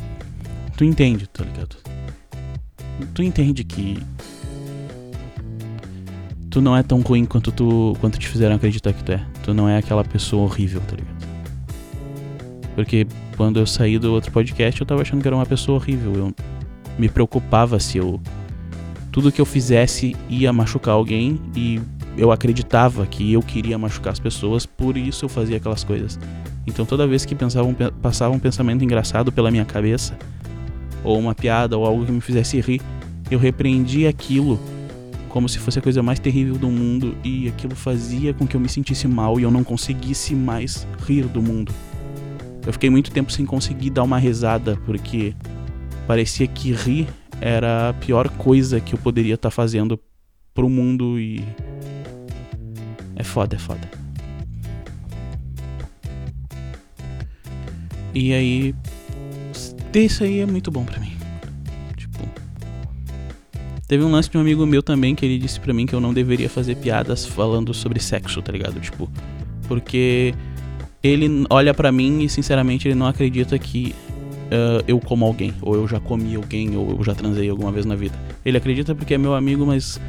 Tu 0.75 0.83
entende, 0.83 1.25
tá 1.25 1.41
ligado? 1.41 1.77
Tu 3.13 3.23
entende 3.23 3.63
que. 3.63 3.97
Tu 6.49 6.59
não 6.59 6.75
é 6.75 6.83
tão 6.83 6.99
ruim 6.99 7.23
quanto 7.23 7.49
tu. 7.49 7.95
quanto 8.01 8.19
te 8.19 8.27
fizeram 8.27 8.57
acreditar 8.57 8.91
que 8.91 9.01
tu 9.01 9.13
é. 9.13 9.25
Tu 9.43 9.53
não 9.53 9.69
é 9.69 9.77
aquela 9.77 10.03
pessoa 10.03 10.43
horrível, 10.43 10.81
tá 10.81 10.97
ligado? 10.97 11.27
Porque 12.75 13.07
quando 13.37 13.57
eu 13.57 13.65
saí 13.65 13.97
do 13.97 14.11
outro 14.11 14.33
podcast 14.33 14.81
eu 14.81 14.85
tava 14.85 15.01
achando 15.01 15.21
que 15.21 15.27
era 15.29 15.35
uma 15.35 15.45
pessoa 15.45 15.77
horrível. 15.77 16.13
Eu 16.13 16.35
me 16.99 17.07
preocupava 17.07 17.79
se 17.79 17.97
eu 17.97 18.19
tudo 19.13 19.31
que 19.31 19.39
eu 19.39 19.45
fizesse 19.45 20.13
ia 20.29 20.51
machucar 20.51 20.93
alguém 20.93 21.39
e 21.55 21.79
eu 22.17 22.33
acreditava 22.33 23.05
que 23.05 23.31
eu 23.31 23.41
queria 23.41 23.77
machucar 23.77 24.11
as 24.11 24.19
pessoas, 24.19 24.65
por 24.65 24.97
isso 24.97 25.23
eu 25.23 25.29
fazia 25.29 25.55
aquelas 25.55 25.85
coisas. 25.85 26.19
Então 26.67 26.85
toda 26.85 27.07
vez 27.07 27.25
que 27.25 27.33
pensava 27.33 27.67
um, 27.67 27.73
passava 27.73 28.35
um 28.35 28.39
pensamento 28.39 28.83
engraçado 28.83 29.31
pela 29.31 29.49
minha 29.49 29.65
cabeça, 29.65 30.17
ou 31.03 31.17
uma 31.17 31.33
piada, 31.33 31.77
ou 31.77 31.85
algo 31.85 32.05
que 32.05 32.11
me 32.11 32.21
fizesse 32.21 32.59
rir, 32.59 32.81
eu 33.31 33.39
repreendia 33.39 34.09
aquilo 34.09 34.59
como 35.29 35.47
se 35.47 35.59
fosse 35.59 35.79
a 35.79 35.81
coisa 35.81 36.03
mais 36.03 36.19
terrível 36.19 36.55
do 36.55 36.69
mundo 36.69 37.15
e 37.23 37.47
aquilo 37.47 37.75
fazia 37.75 38.33
com 38.33 38.47
que 38.47 38.55
eu 38.55 38.59
me 38.59 38.67
sentisse 38.67 39.07
mal 39.07 39.39
e 39.39 39.43
eu 39.43 39.51
não 39.51 39.63
conseguisse 39.63 40.35
mais 40.35 40.87
rir 41.05 41.25
do 41.25 41.41
mundo. 41.41 41.73
Eu 42.65 42.73
fiquei 42.73 42.89
muito 42.89 43.11
tempo 43.11 43.31
sem 43.31 43.45
conseguir 43.45 43.91
dar 43.91 44.03
uma 44.03 44.17
risada 44.17 44.77
porque 44.85 45.33
parecia 46.05 46.47
que 46.47 46.73
rir 46.73 47.07
era 47.39 47.89
a 47.89 47.93
pior 47.93 48.29
coisa 48.29 48.79
que 48.79 48.93
eu 48.93 48.99
poderia 48.99 49.35
estar 49.35 49.49
tá 49.49 49.51
fazendo 49.51 49.99
pro 50.53 50.67
mundo 50.67 51.19
e. 51.19 51.43
É 53.15 53.23
foda, 53.23 53.55
é 53.55 53.59
foda. 53.59 53.96
E 58.13 58.33
aí. 58.33 58.75
Isso 59.93 60.23
aí 60.23 60.39
é 60.41 60.45
muito 60.45 60.69
bom 60.69 60.83
pra 60.83 60.99
mim. 60.99 61.13
Tipo. 61.95 62.19
Teve 63.87 64.03
um 64.03 64.11
lance 64.11 64.29
de 64.29 64.37
um 64.37 64.41
amigo 64.41 64.65
meu 64.65 64.83
também 64.83 65.15
que 65.15 65.25
ele 65.25 65.39
disse 65.39 65.59
pra 65.59 65.73
mim 65.73 65.85
que 65.85 65.95
eu 65.95 65.99
não 65.99 66.13
deveria 66.13 66.49
fazer 66.49 66.75
piadas 66.75 67.25
falando 67.25 67.73
sobre 67.73 67.99
sexo, 67.99 68.41
tá 68.41 68.51
ligado? 68.51 68.79
Tipo. 68.79 69.09
Porque 69.67 70.33
ele 71.03 71.45
olha 71.49 71.73
para 71.73 71.91
mim 71.91 72.23
e 72.23 72.29
sinceramente 72.29 72.87
ele 72.87 72.95
não 72.95 73.07
acredita 73.07 73.57
que 73.57 73.93
uh, 74.47 74.83
eu 74.87 74.99
como 74.99 75.25
alguém, 75.25 75.53
ou 75.61 75.75
eu 75.75 75.87
já 75.87 75.99
comi 75.99 76.35
alguém, 76.35 76.75
ou 76.75 76.91
eu 76.91 77.03
já 77.03 77.13
transei 77.13 77.49
alguma 77.49 77.71
vez 77.71 77.85
na 77.85 77.95
vida. 77.95 78.17
Ele 78.45 78.57
acredita 78.57 78.95
porque 78.95 79.13
é 79.13 79.17
meu 79.17 79.33
amigo, 79.33 79.65
mas. 79.65 79.99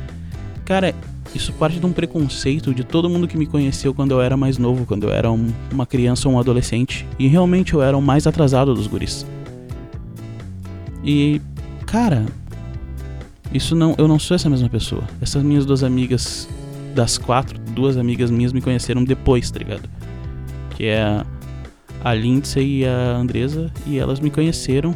Cara, 0.65 0.95
isso 1.35 1.53
parte 1.53 1.79
de 1.79 1.87
um 1.87 1.93
preconceito 1.93 2.75
de 2.75 2.83
todo 2.83 3.09
mundo 3.09 3.29
que 3.29 3.37
me 3.37 3.47
conheceu 3.47 3.93
quando 3.93 4.13
eu 4.13 4.21
era 4.21 4.37
mais 4.37 4.59
novo, 4.59 4.87
quando 4.87 5.05
eu 5.05 5.13
era 5.13 5.31
um, 5.31 5.53
uma 5.71 5.87
criança 5.87 6.29
ou 6.29 6.35
um 6.35 6.39
adolescente. 6.39 7.07
E 7.19 7.27
realmente 7.27 7.75
eu 7.75 7.83
era 7.83 7.97
o 7.97 8.03
mais 8.03 8.27
atrasado 8.27 8.75
dos 8.75 8.87
guris. 8.87 9.27
E. 11.05 11.41
Cara. 11.87 12.27
Isso 13.53 13.75
não. 13.75 13.95
Eu 13.99 14.09
não 14.09 14.19
sou 14.19 14.35
essa 14.35 14.49
mesma 14.49 14.69
pessoa. 14.69 15.05
Essas 15.21 15.43
minhas 15.43 15.65
duas 15.65 15.83
amigas. 15.83 16.49
Das 16.95 17.17
quatro, 17.17 17.57
duas 17.73 17.97
amigas 17.97 18.29
minhas 18.29 18.53
me 18.53 18.61
conheceram 18.61 19.05
depois, 19.05 19.51
tá 19.51 19.59
ligado? 19.59 19.89
Que 20.75 20.87
é 20.87 21.23
a 22.03 22.15
Lindsay 22.15 22.81
e 22.81 22.87
a 22.87 23.17
Andresa, 23.17 23.71
e 23.87 23.99
elas 23.99 24.19
me 24.19 24.31
conheceram. 24.31 24.95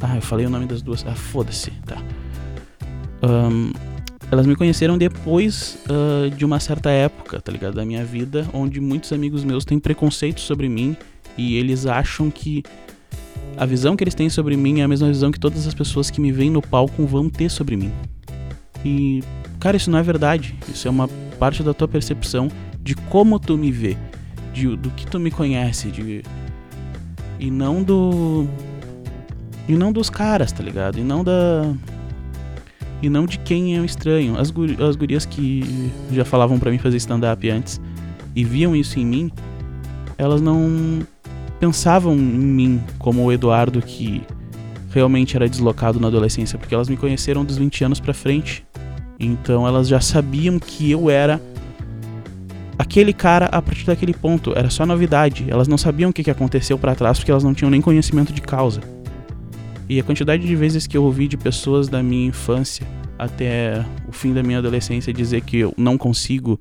Ah, 0.00 0.16
eu 0.16 0.22
falei 0.22 0.46
o 0.46 0.50
nome 0.50 0.66
das 0.66 0.82
duas. 0.82 1.04
Ah, 1.08 1.14
foda-se, 1.14 1.72
tá. 1.86 1.96
Um, 3.22 3.72
elas 4.30 4.46
me 4.46 4.56
conheceram 4.56 4.98
depois 4.98 5.78
uh, 5.88 6.30
de 6.30 6.44
uma 6.44 6.58
certa 6.58 6.90
época, 6.90 7.40
tá 7.40 7.52
ligado? 7.52 7.74
Da 7.74 7.84
minha 7.84 8.04
vida, 8.04 8.48
onde 8.52 8.80
muitos 8.80 9.12
amigos 9.12 9.44
meus 9.44 9.64
têm 9.64 9.78
preconceito 9.78 10.40
sobre 10.40 10.68
mim 10.68 10.96
e 11.36 11.56
eles 11.56 11.86
acham 11.86 12.30
que 12.30 12.62
a 13.56 13.64
visão 13.64 13.96
que 13.96 14.02
eles 14.02 14.14
têm 14.14 14.28
sobre 14.28 14.56
mim 14.56 14.80
é 14.80 14.84
a 14.84 14.88
mesma 14.88 15.08
visão 15.08 15.30
que 15.30 15.38
todas 15.38 15.66
as 15.66 15.74
pessoas 15.74 16.10
que 16.10 16.20
me 16.20 16.32
veem 16.32 16.50
no 16.50 16.62
palco 16.62 17.06
vão 17.06 17.28
ter 17.28 17.50
sobre 17.50 17.76
mim. 17.76 17.92
E, 18.84 19.22
cara, 19.60 19.76
isso 19.76 19.90
não 19.90 19.98
é 19.98 20.02
verdade. 20.02 20.54
Isso 20.68 20.88
é 20.88 20.90
uma 20.90 21.08
parte 21.38 21.62
da 21.62 21.72
tua 21.72 21.86
percepção 21.86 22.48
de 22.82 22.94
como 22.94 23.38
tu 23.38 23.56
me 23.56 23.70
vê 23.70 23.96
de, 24.54 24.76
do 24.76 24.90
que 24.90 25.06
tu 25.06 25.18
me 25.18 25.30
conhece, 25.30 25.90
de. 25.90 26.22
E 27.38 27.50
não 27.50 27.82
do. 27.82 28.46
E 29.68 29.74
não 29.74 29.92
dos 29.92 30.08
caras, 30.08 30.52
tá 30.52 30.62
ligado? 30.62 30.98
E 30.98 31.02
não 31.02 31.24
da. 31.24 31.74
E 33.04 33.10
não 33.10 33.26
de 33.26 33.38
quem 33.38 33.76
é 33.76 33.80
o 33.80 33.84
estranho. 33.84 34.40
As, 34.40 34.50
guri, 34.50 34.82
as 34.82 34.96
gurias 34.96 35.26
que 35.26 35.92
já 36.10 36.24
falavam 36.24 36.58
para 36.58 36.70
mim 36.70 36.78
fazer 36.78 36.96
stand-up 36.96 37.50
antes 37.50 37.78
e 38.34 38.42
viam 38.42 38.74
isso 38.74 38.98
em 38.98 39.04
mim, 39.04 39.30
elas 40.16 40.40
não 40.40 41.06
pensavam 41.60 42.14
em 42.14 42.16
mim 42.16 42.82
como 42.98 43.22
o 43.22 43.30
Eduardo 43.30 43.82
que 43.82 44.22
realmente 44.90 45.36
era 45.36 45.46
deslocado 45.46 46.00
na 46.00 46.08
adolescência, 46.08 46.58
porque 46.58 46.74
elas 46.74 46.88
me 46.88 46.96
conheceram 46.96 47.44
dos 47.44 47.58
20 47.58 47.84
anos 47.84 48.00
pra 48.00 48.14
frente. 48.14 48.64
Então 49.20 49.68
elas 49.68 49.86
já 49.86 50.00
sabiam 50.00 50.58
que 50.58 50.90
eu 50.90 51.10
era 51.10 51.42
aquele 52.78 53.12
cara 53.12 53.50
a 53.52 53.60
partir 53.60 53.84
daquele 53.84 54.14
ponto. 54.14 54.54
Era 54.56 54.70
só 54.70 54.86
novidade. 54.86 55.44
Elas 55.46 55.68
não 55.68 55.76
sabiam 55.76 56.08
o 56.08 56.12
que 56.12 56.30
aconteceu 56.30 56.78
para 56.78 56.94
trás 56.94 57.18
porque 57.18 57.30
elas 57.30 57.44
não 57.44 57.52
tinham 57.52 57.70
nem 57.70 57.82
conhecimento 57.82 58.32
de 58.32 58.40
causa. 58.40 58.80
E 59.88 60.00
a 60.00 60.02
quantidade 60.02 60.46
de 60.46 60.56
vezes 60.56 60.86
que 60.86 60.96
eu 60.96 61.04
ouvi 61.04 61.28
de 61.28 61.36
pessoas 61.36 61.88
da 61.88 62.02
minha 62.02 62.28
infância 62.28 62.86
até 63.18 63.84
o 64.08 64.12
fim 64.12 64.32
da 64.32 64.42
minha 64.42 64.58
adolescência 64.58 65.12
dizer 65.12 65.42
que 65.42 65.58
eu 65.58 65.74
não 65.76 65.98
consigo, 65.98 66.58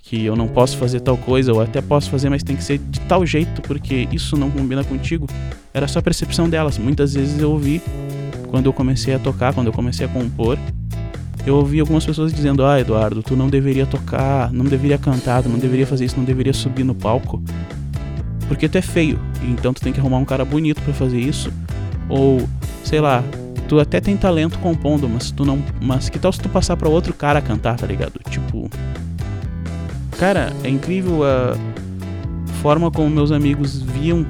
que 0.00 0.24
eu 0.24 0.36
não 0.36 0.46
posso 0.48 0.76
fazer 0.76 1.00
tal 1.00 1.16
coisa, 1.16 1.52
ou 1.52 1.60
até 1.60 1.80
posso 1.80 2.08
fazer, 2.10 2.28
mas 2.28 2.42
tem 2.42 2.56
que 2.56 2.64
ser 2.64 2.78
de 2.78 3.00
tal 3.00 3.26
jeito 3.26 3.60
porque 3.62 4.08
isso 4.12 4.36
não 4.36 4.50
combina 4.50 4.84
contigo, 4.84 5.26
era 5.74 5.88
só 5.88 5.98
a 5.98 6.02
percepção 6.02 6.48
delas. 6.48 6.78
Muitas 6.78 7.14
vezes 7.14 7.40
eu 7.40 7.50
ouvi 7.50 7.82
quando 8.48 8.66
eu 8.66 8.72
comecei 8.72 9.14
a 9.14 9.18
tocar, 9.18 9.52
quando 9.52 9.66
eu 9.66 9.72
comecei 9.72 10.06
a 10.06 10.08
compor, 10.08 10.58
eu 11.44 11.56
ouvi 11.56 11.80
algumas 11.80 12.06
pessoas 12.06 12.32
dizendo: 12.32 12.64
Ah, 12.64 12.80
Eduardo, 12.80 13.22
tu 13.22 13.34
não 13.34 13.48
deveria 13.48 13.86
tocar, 13.86 14.52
não 14.52 14.64
deveria 14.64 14.98
cantar, 14.98 15.42
tu 15.42 15.48
não 15.48 15.58
deveria 15.58 15.86
fazer 15.86 16.04
isso, 16.04 16.16
não 16.16 16.24
deveria 16.24 16.52
subir 16.52 16.84
no 16.84 16.94
palco, 16.94 17.42
porque 18.46 18.68
tu 18.68 18.78
é 18.78 18.82
feio, 18.82 19.18
então 19.42 19.72
tu 19.74 19.80
tem 19.80 19.92
que 19.92 19.98
arrumar 19.98 20.18
um 20.18 20.24
cara 20.24 20.44
bonito 20.44 20.80
para 20.82 20.94
fazer 20.94 21.18
isso. 21.18 21.52
Ou, 22.08 22.48
sei 22.84 23.00
lá, 23.00 23.22
tu 23.68 23.80
até 23.80 24.00
tem 24.00 24.16
talento 24.16 24.58
compondo, 24.58 25.08
mas 25.08 25.30
tu 25.30 25.44
não. 25.44 25.62
Mas 25.80 26.08
que 26.08 26.18
tal 26.18 26.32
se 26.32 26.40
tu 26.40 26.48
passar 26.48 26.76
para 26.76 26.88
outro 26.88 27.14
cara 27.14 27.40
cantar, 27.40 27.76
tá 27.76 27.86
ligado? 27.86 28.20
Tipo. 28.30 28.68
Cara, 30.18 30.52
é 30.62 30.68
incrível 30.68 31.24
a 31.24 31.56
forma 32.62 32.90
como 32.90 33.10
meus 33.10 33.32
amigos 33.32 33.82
viam, 33.82 34.24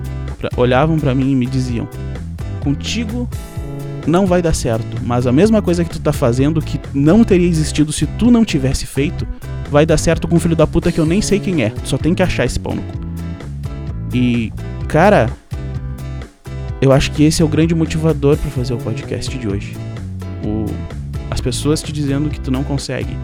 olhavam 0.56 0.98
para 0.98 1.14
mim 1.14 1.32
e 1.32 1.34
me 1.34 1.46
diziam: 1.46 1.88
Contigo 2.60 3.28
não 4.06 4.26
vai 4.26 4.42
dar 4.42 4.54
certo. 4.54 4.98
Mas 5.02 5.26
a 5.26 5.32
mesma 5.32 5.60
coisa 5.60 5.84
que 5.84 5.90
tu 5.90 6.00
tá 6.00 6.12
fazendo, 6.12 6.60
que 6.60 6.80
não 6.94 7.24
teria 7.24 7.48
existido 7.48 7.92
se 7.92 8.06
tu 8.06 8.30
não 8.30 8.44
tivesse 8.44 8.86
feito, 8.86 9.26
vai 9.70 9.86
dar 9.86 9.96
certo 9.96 10.28
com 10.28 10.36
um 10.36 10.40
filho 10.40 10.56
da 10.56 10.66
puta 10.66 10.92
que 10.92 10.98
eu 10.98 11.06
nem 11.06 11.20
sei 11.20 11.38
quem 11.40 11.62
é. 11.62 11.72
Só 11.84 11.96
tem 11.96 12.14
que 12.14 12.22
achar 12.22 12.44
esse 12.44 12.58
pau 12.58 12.74
no 12.74 12.82
cu. 12.82 12.98
E, 14.14 14.52
cara, 14.88 15.30
eu 16.82 16.90
acho 16.90 17.12
que 17.12 17.22
esse 17.22 17.40
é 17.40 17.44
o 17.44 17.48
grande 17.48 17.76
motivador 17.76 18.36
para 18.36 18.50
fazer 18.50 18.74
o 18.74 18.76
podcast 18.76 19.38
de 19.38 19.46
hoje. 19.46 19.76
O, 20.44 20.66
as 21.30 21.40
pessoas 21.40 21.80
te 21.80 21.92
dizendo 21.92 22.28
que 22.28 22.40
tu 22.40 22.50
não 22.50 22.64
consegue. 22.64 23.16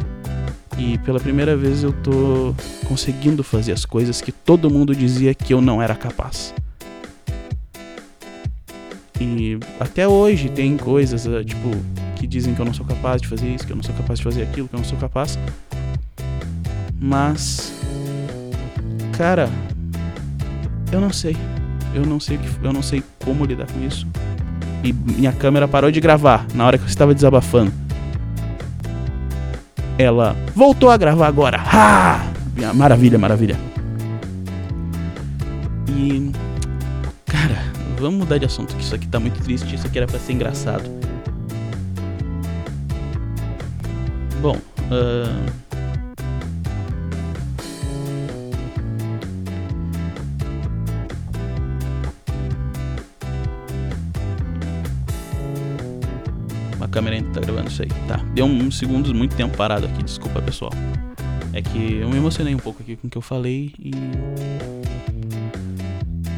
E 0.78 0.96
pela 0.98 1.18
primeira 1.18 1.56
vez 1.56 1.82
eu 1.82 1.92
tô 1.92 2.54
conseguindo 2.86 3.42
fazer 3.42 3.72
as 3.72 3.84
coisas 3.84 4.20
que 4.20 4.30
todo 4.30 4.70
mundo 4.70 4.94
dizia 4.94 5.34
que 5.34 5.52
eu 5.52 5.60
não 5.60 5.82
era 5.82 5.96
capaz. 5.96 6.54
E 9.20 9.58
até 9.80 10.06
hoje 10.06 10.48
tem 10.50 10.76
coisas, 10.76 11.26
eh, 11.26 11.42
tipo, 11.42 11.68
que 12.14 12.28
dizem 12.28 12.54
que 12.54 12.60
eu 12.60 12.64
não 12.64 12.72
sou 12.72 12.86
capaz 12.86 13.20
de 13.20 13.26
fazer 13.26 13.48
isso, 13.48 13.66
que 13.66 13.72
eu 13.72 13.76
não 13.76 13.82
sou 13.82 13.94
capaz 13.96 14.20
de 14.20 14.24
fazer 14.24 14.42
aquilo, 14.44 14.68
que 14.68 14.74
eu 14.76 14.78
não 14.78 14.86
sou 14.86 14.98
capaz. 14.98 15.36
Mas 17.00 17.72
cara, 19.16 19.50
eu 20.92 21.00
não 21.00 21.12
sei. 21.12 21.36
Eu 21.94 22.04
não 22.04 22.20
sei 22.20 22.38
que, 22.38 22.48
eu 22.64 22.72
não 22.72 22.82
sei 22.82 23.02
como 23.24 23.44
lidar 23.44 23.66
com 23.66 23.80
isso. 23.84 24.06
E 24.84 24.92
minha 24.92 25.32
câmera 25.32 25.66
parou 25.66 25.90
de 25.90 26.00
gravar 26.00 26.46
na 26.54 26.66
hora 26.66 26.78
que 26.78 26.84
eu 26.84 26.88
estava 26.88 27.14
desabafando. 27.14 27.72
Ela 29.98 30.36
voltou 30.54 30.90
a 30.90 30.96
gravar 30.96 31.26
agora. 31.26 31.60
Ah! 31.66 32.24
Maravilha, 32.74 33.18
maravilha. 33.18 33.58
E 35.88 36.32
cara, 37.26 37.58
vamos 37.98 38.20
mudar 38.20 38.38
de 38.38 38.44
assunto, 38.44 38.74
que 38.76 38.82
isso 38.82 38.94
aqui 38.94 39.06
tá 39.08 39.18
muito 39.18 39.40
triste, 39.42 39.74
isso 39.74 39.86
aqui 39.86 39.98
era 39.98 40.06
para 40.06 40.18
ser 40.18 40.32
engraçado. 40.32 40.84
Bom, 44.40 44.56
uh 44.90 45.67
câmera 56.98 57.14
ainda 57.14 57.30
tá 57.30 57.40
gravando 57.40 57.70
isso 57.70 57.82
aí. 57.82 57.88
Tá, 58.08 58.16
deu 58.34 58.44
uns 58.44 58.76
segundos, 58.76 59.12
muito 59.12 59.36
tempo 59.36 59.56
parado 59.56 59.86
aqui, 59.86 60.02
desculpa 60.02 60.42
pessoal. 60.42 60.72
É 61.52 61.62
que 61.62 61.94
eu 61.94 62.10
me 62.10 62.16
emocionei 62.16 62.52
um 62.52 62.58
pouco 62.58 62.82
aqui 62.82 62.96
com 62.96 63.06
o 63.06 63.10
que 63.10 63.16
eu 63.16 63.22
falei 63.22 63.72
e. 63.78 63.92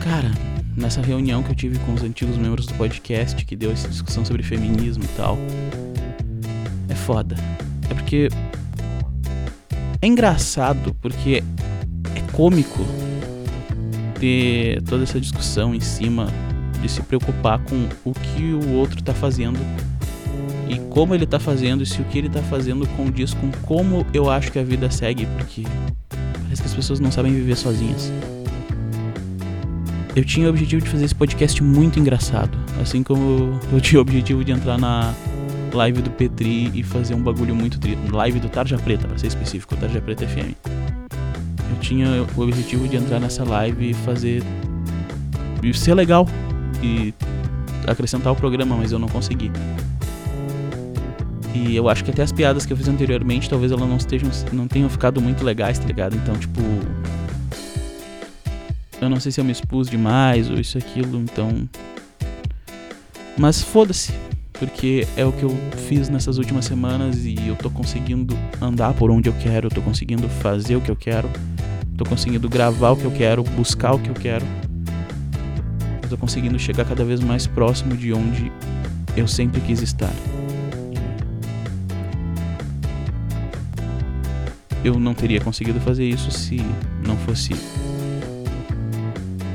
Cara, 0.04 0.30
nessa 0.76 1.00
reunião 1.00 1.42
que 1.42 1.50
eu 1.50 1.54
tive 1.54 1.78
com 1.80 1.94
os 1.94 2.02
antigos 2.02 2.36
membros 2.36 2.66
do 2.66 2.74
podcast, 2.74 3.42
que 3.46 3.56
deu 3.56 3.72
essa 3.72 3.88
discussão 3.88 4.22
sobre 4.22 4.42
feminismo 4.42 5.02
e 5.02 5.08
tal. 5.16 5.38
É 6.90 6.94
foda. 6.94 7.36
É 7.88 7.94
porque. 7.94 8.28
É 10.02 10.06
engraçado, 10.06 10.94
porque 11.00 11.42
é 12.14 12.32
cômico 12.32 12.84
ter 14.18 14.82
toda 14.82 15.04
essa 15.04 15.18
discussão 15.18 15.74
em 15.74 15.80
cima 15.80 16.28
de 16.82 16.88
se 16.88 17.00
preocupar 17.02 17.58
com 17.64 17.88
o 18.04 18.12
que 18.12 18.52
o 18.52 18.74
outro 18.74 19.02
tá 19.02 19.14
fazendo 19.14 19.58
e 20.70 20.78
como 20.88 21.14
ele 21.14 21.26
tá 21.26 21.40
fazendo 21.40 21.82
e 21.82 21.86
se 21.86 22.00
o 22.00 22.04
que 22.04 22.16
ele 22.16 22.28
tá 22.28 22.40
fazendo 22.44 22.86
condiz 22.96 23.34
com 23.34 23.50
como 23.62 24.06
eu 24.14 24.30
acho 24.30 24.52
que 24.52 24.58
a 24.58 24.62
vida 24.62 24.88
segue, 24.88 25.26
porque 25.36 25.64
parece 26.44 26.62
que 26.62 26.68
as 26.68 26.74
pessoas 26.74 27.00
não 27.00 27.10
sabem 27.10 27.32
viver 27.32 27.56
sozinhas. 27.56 28.12
Eu 30.14 30.24
tinha 30.24 30.46
o 30.46 30.50
objetivo 30.50 30.82
de 30.82 30.88
fazer 30.88 31.04
esse 31.04 31.14
podcast 31.14 31.60
muito 31.60 31.98
engraçado, 31.98 32.56
assim 32.80 33.02
como 33.02 33.58
eu 33.72 33.80
tinha 33.80 33.98
o 33.98 34.02
objetivo 34.02 34.44
de 34.44 34.52
entrar 34.52 34.78
na 34.78 35.12
live 35.72 36.02
do 36.02 36.10
Petri 36.10 36.70
e 36.72 36.84
fazer 36.84 37.14
um 37.14 37.22
bagulho 37.22 37.54
muito 37.54 37.78
tri... 37.80 37.98
live 38.10 38.38
do 38.38 38.48
Tarja 38.48 38.78
Preta, 38.78 39.08
para 39.08 39.18
ser 39.18 39.26
específico, 39.26 39.74
Tarja 39.76 40.00
Preta 40.00 40.26
FM. 40.26 40.54
Eu 41.70 41.80
tinha 41.80 42.26
o 42.36 42.40
objetivo 42.40 42.86
de 42.86 42.96
entrar 42.96 43.18
nessa 43.18 43.42
live 43.42 43.90
e 43.90 43.94
fazer 43.94 44.42
e 45.62 45.74
ser 45.74 45.94
legal 45.94 46.28
e 46.82 47.12
acrescentar 47.86 48.32
o 48.32 48.36
programa, 48.36 48.76
mas 48.76 48.92
eu 48.92 48.98
não 48.98 49.08
consegui. 49.08 49.50
E 51.54 51.74
eu 51.74 51.88
acho 51.88 52.04
que 52.04 52.10
até 52.10 52.22
as 52.22 52.32
piadas 52.32 52.64
que 52.64 52.72
eu 52.72 52.76
fiz 52.76 52.88
anteriormente, 52.88 53.50
talvez 53.50 53.72
elas 53.72 53.88
não 53.88 53.96
estejam 53.96 54.30
não 54.52 54.68
tenham 54.68 54.88
ficado 54.88 55.20
muito 55.20 55.44
legais, 55.44 55.78
tá 55.78 55.86
ligado? 55.86 56.16
Então, 56.16 56.36
tipo, 56.36 56.60
eu 59.00 59.10
não 59.10 59.18
sei 59.18 59.32
se 59.32 59.40
eu 59.40 59.44
me 59.44 59.52
expus 59.52 59.88
demais 59.88 60.48
ou 60.48 60.58
isso 60.60 60.78
aquilo, 60.78 61.18
então 61.18 61.68
mas 63.40 63.62
foda-se, 63.62 64.12
porque 64.52 65.06
é 65.16 65.24
o 65.24 65.32
que 65.32 65.44
eu 65.44 65.56
fiz 65.88 66.10
nessas 66.10 66.36
últimas 66.36 66.66
semanas 66.66 67.24
e 67.24 67.36
eu 67.48 67.56
tô 67.56 67.70
conseguindo 67.70 68.36
andar 68.60 68.92
por 68.92 69.10
onde 69.10 69.30
eu 69.30 69.32
quero, 69.32 69.70
tô 69.70 69.80
conseguindo 69.80 70.28
fazer 70.28 70.76
o 70.76 70.80
que 70.82 70.90
eu 70.90 70.96
quero, 70.96 71.30
tô 71.96 72.04
conseguindo 72.04 72.50
gravar 72.50 72.90
o 72.90 72.96
que 72.96 73.04
eu 73.04 73.10
quero, 73.10 73.42
buscar 73.42 73.94
o 73.94 73.98
que 73.98 74.10
eu 74.10 74.14
quero. 74.14 74.44
Tô 76.08 76.18
conseguindo 76.18 76.58
chegar 76.58 76.84
cada 76.84 77.02
vez 77.02 77.20
mais 77.20 77.46
próximo 77.46 77.96
de 77.96 78.12
onde 78.12 78.52
eu 79.16 79.26
sempre 79.26 79.60
quis 79.62 79.80
estar. 79.80 80.12
Eu 84.84 84.98
não 84.98 85.14
teria 85.14 85.40
conseguido 85.40 85.80
fazer 85.80 86.04
isso 86.04 86.30
se 86.30 86.60
não 87.06 87.16
fosse 87.18 87.54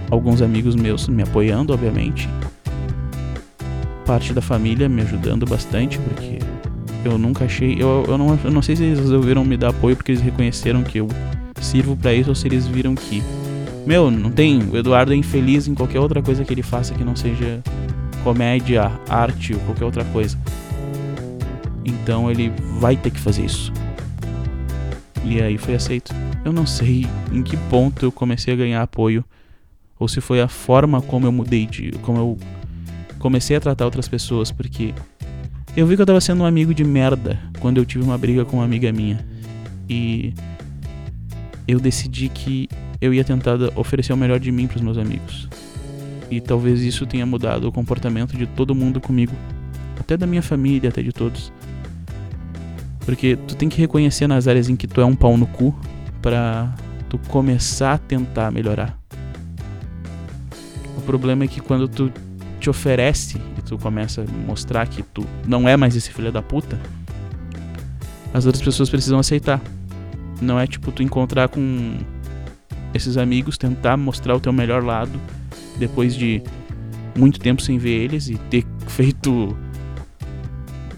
alguns 0.10 0.42
amigos 0.42 0.76
meus 0.76 1.08
me 1.08 1.24
apoiando, 1.24 1.74
obviamente. 1.74 2.30
Parte 4.06 4.34
da 4.34 4.42
família 4.42 4.88
me 4.88 5.02
ajudando 5.02 5.46
bastante, 5.46 5.98
porque 6.00 6.40
eu 7.04 7.18
nunca 7.18 7.46
achei. 7.46 7.76
Eu, 7.80 8.06
eu, 8.08 8.18
não, 8.18 8.40
eu 8.44 8.52
não 8.52 8.62
sei 8.62 8.76
se 8.76 8.84
eles 8.84 9.00
resolveram 9.00 9.44
me 9.44 9.58
dar 9.58 9.70
apoio 9.70 9.96
porque 9.96 10.12
eles 10.12 10.22
reconheceram 10.22 10.84
que 10.84 11.00
eu 11.00 11.08
sirvo 11.60 11.96
para 11.96 12.14
isso 12.14 12.30
ou 12.30 12.36
se 12.36 12.48
eles 12.48 12.68
viram 12.68 12.94
que. 12.96 13.24
Meu, 13.86 14.10
não 14.10 14.32
tem. 14.32 14.60
O 14.70 14.78
Eduardo 14.78 15.14
é 15.14 15.16
infeliz 15.16 15.68
em 15.68 15.76
qualquer 15.76 16.00
outra 16.00 16.22
coisa 16.22 16.44
que 16.44 16.54
ele 16.54 16.64
faça 16.64 16.94
que 16.94 17.04
não 17.04 17.16
seja 17.16 17.62
comédia, 18.24 18.92
arte 19.08 19.54
ou 19.54 19.60
qualquer 19.62 19.86
outra 19.86 20.04
coisa. 20.06 20.38
Então 21.84 22.30
ele 22.30 22.52
vai 22.80 22.96
ter 22.96 23.12
que 23.12 23.20
fazer 23.20 23.46
isso. 23.46 23.72
E 25.26 25.42
aí 25.42 25.58
foi 25.58 25.76
aceito. 25.76 26.14
Eu 26.44 26.54
não 26.54 26.68
sei 26.68 27.08
em 27.32 27.42
que 27.42 27.58
ponto 27.70 28.06
eu 28.06 28.12
comecei 28.12 28.54
a 28.54 28.58
ganhar 28.58 28.82
apoio 28.82 29.26
ou 30.00 30.08
se 30.08 30.22
foi 30.22 30.42
a 30.42 30.48
forma 30.48 31.02
como 31.02 31.26
eu 31.26 31.32
mudei 31.32 31.66
de 31.66 31.92
como 32.04 32.18
eu 32.18 32.38
comecei 33.18 33.56
a 33.56 33.60
tratar 33.60 33.86
outras 33.86 34.08
pessoas, 34.08 34.52
porque 34.52 34.94
eu 35.76 35.88
vi 35.88 35.96
que 35.96 36.02
eu 36.02 36.06
tava 36.06 36.22
sendo 36.22 36.44
um 36.44 36.46
amigo 36.46 36.74
de 36.74 36.84
merda 36.84 37.40
quando 37.60 37.78
eu 37.78 37.86
tive 37.86 38.04
uma 38.04 38.18
briga 38.18 38.46
com 38.46 38.58
uma 38.58 38.66
amiga 38.66 38.92
minha. 38.92 39.26
E 39.90 40.34
eu 41.68 41.80
decidi 41.80 42.30
que 42.30 42.70
eu 43.02 43.14
ia 43.14 43.24
tentar 43.24 43.58
oferecer 43.76 44.14
o 44.14 44.18
melhor 44.18 44.40
de 44.40 44.52
mim 44.52 44.68
para 44.68 44.78
os 44.78 44.82
meus 44.82 44.98
amigos. 44.98 45.50
E 46.30 46.40
talvez 46.40 46.82
isso 46.82 47.06
tenha 47.06 47.26
mudado 47.26 47.68
o 47.68 47.72
comportamento 47.72 48.38
de 48.38 48.46
todo 48.46 48.76
mundo 48.76 49.02
comigo, 49.02 49.34
até 50.00 50.16
da 50.16 50.28
minha 50.28 50.42
família, 50.42 50.90
até 50.90 51.02
de 51.02 51.12
todos. 51.12 51.52
Porque 53.06 53.38
tu 53.48 53.56
tem 53.56 53.70
que 53.70 53.80
reconhecer 53.80 54.28
nas 54.28 54.48
áreas 54.48 54.68
em 54.68 54.76
que 54.76 54.88
tu 54.88 55.00
é 55.00 55.06
um 55.06 55.16
pau 55.16 55.38
no 55.38 55.46
cu 55.46 55.74
pra 56.22 56.74
tu 57.08 57.20
começar 57.30 57.94
a 57.94 57.98
tentar 57.98 58.52
melhorar. 58.52 58.98
O 60.98 61.02
problema 61.02 61.44
é 61.44 61.48
que 61.48 61.62
quando 61.62 61.88
tu 61.88 62.12
te 62.60 62.70
oferece 62.70 63.40
e 63.58 63.62
tu 63.62 63.78
começa 63.78 64.24
a 64.24 64.48
mostrar 64.48 64.88
que 64.88 65.04
tu 65.04 65.24
não 65.46 65.70
é 65.70 65.78
mais 65.78 65.96
esse 65.96 66.12
filho 66.12 66.32
da 66.32 66.42
puta, 66.42 66.80
as 68.34 68.46
outras 68.46 68.64
pessoas 68.64 68.90
precisam 68.90 69.20
aceitar. 69.20 69.62
Não 70.42 70.60
é 70.60 70.66
tipo 70.66 70.92
tu 70.92 71.04
encontrar 71.04 71.48
com 71.48 71.96
esses 72.94 73.18
amigos, 73.18 73.58
tentar 73.58 73.98
mostrar 73.98 74.36
o 74.36 74.40
teu 74.40 74.52
melhor 74.52 74.84
lado 74.84 75.20
depois 75.78 76.16
de 76.16 76.42
muito 77.16 77.40
tempo 77.40 77.62
sem 77.62 77.78
ver 77.78 78.04
eles 78.04 78.30
e 78.30 78.38
ter 78.50 78.66
feito 78.88 79.56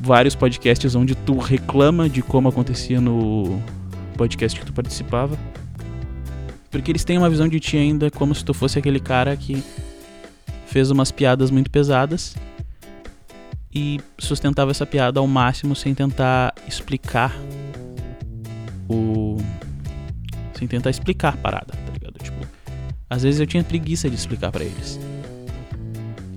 vários 0.07 0.35
podcasts 0.35 0.95
onde 0.95 1.13
tu 1.13 1.37
reclama 1.37 2.07
de 2.07 2.21
como 2.21 2.47
acontecia 2.47 3.01
no 3.01 3.61
podcast 4.15 4.57
que 4.57 4.65
tu 4.65 4.71
participava. 4.71 5.37
Porque 6.71 6.91
eles 6.91 7.03
têm 7.03 7.17
uma 7.17 7.29
visão 7.29 7.47
de 7.47 7.59
ti 7.59 7.75
ainda 7.75 8.09
como 8.09 8.33
se 8.33 8.43
tu 8.43 8.53
fosse 8.53 8.79
aquele 8.79 9.01
cara 9.01 9.35
que 9.35 9.61
fez 10.65 10.89
umas 10.89 11.11
piadas 11.11 11.51
muito 11.51 11.69
pesadas 11.69 12.35
e 13.73 13.99
sustentava 14.17 14.71
essa 14.71 14.85
piada 14.85 15.19
ao 15.19 15.27
máximo 15.27 15.75
sem 15.75 15.93
tentar 15.93 16.53
explicar 16.65 17.35
o. 18.87 19.37
sem 20.57 20.69
tentar 20.69 20.89
explicar 20.89 21.33
a 21.33 21.37
parada, 21.37 21.73
tá 21.73 21.91
ligado? 21.91 22.17
Tipo, 22.23 22.47
às 23.09 23.23
vezes 23.23 23.41
eu 23.41 23.45
tinha 23.45 23.63
preguiça 23.63 24.09
de 24.09 24.15
explicar 24.15 24.51
para 24.51 24.63
eles. 24.63 24.97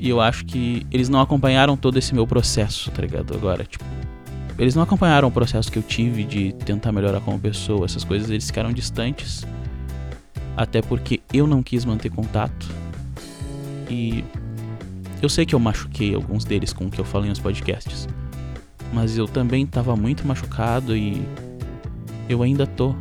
E 0.01 0.09
eu 0.09 0.19
acho 0.19 0.47
que 0.47 0.87
eles 0.91 1.11
não 1.11 1.21
acompanharam 1.21 1.77
todo 1.77 1.99
esse 1.99 2.15
meu 2.15 2.27
processo, 2.27 2.91
tá 2.91 3.03
ligado? 3.03 3.35
Agora, 3.35 3.67
tipo, 3.67 3.85
eles 4.59 4.75
não 4.75 4.83
acompanharam 4.83 5.29
o 5.29 5.31
processo 5.31 5.71
que 5.71 5.79
eu 5.79 5.83
tive 5.83 6.25
de 6.25 6.55
tentar 6.55 6.91
melhorar 6.91 7.21
como 7.21 7.39
pessoa, 7.39 7.85
essas 7.85 8.03
coisas, 8.03 8.31
eles 8.31 8.47
ficaram 8.47 8.73
distantes. 8.73 9.47
Até 10.57 10.81
porque 10.81 11.21
eu 11.31 11.47
não 11.47 11.63
quis 11.63 11.85
manter 11.85 12.09
contato. 12.09 12.67
E 13.91 14.25
eu 15.21 15.29
sei 15.29 15.45
que 15.45 15.55
eu 15.55 15.61
machuquei 15.61 16.15
alguns 16.15 16.47
deles 16.47 16.73
com 16.73 16.87
o 16.87 16.91
que 16.91 16.99
eu 16.99 17.05
falei 17.05 17.29
nos 17.29 17.39
podcasts. 17.39 18.09
Mas 18.95 19.19
eu 19.19 19.29
também 19.29 19.67
tava 19.67 19.95
muito 19.97 20.27
machucado 20.27 20.97
e 20.97 21.23
eu 22.27 22.43
ainda 22.43 22.67
tô. 22.67 22.95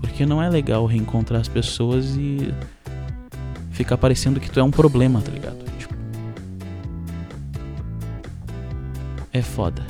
Porque 0.00 0.24
não 0.24 0.42
é 0.42 0.48
legal 0.48 0.86
reencontrar 0.86 1.42
as 1.42 1.48
pessoas 1.48 2.16
e 2.16 2.50
ficar 3.72 3.98
parecendo 3.98 4.40
que 4.40 4.50
tu 4.50 4.58
é 4.58 4.62
um 4.62 4.70
problema, 4.70 5.20
tá 5.20 5.30
ligado? 5.30 5.65
É 9.38 9.42
foda. 9.42 9.84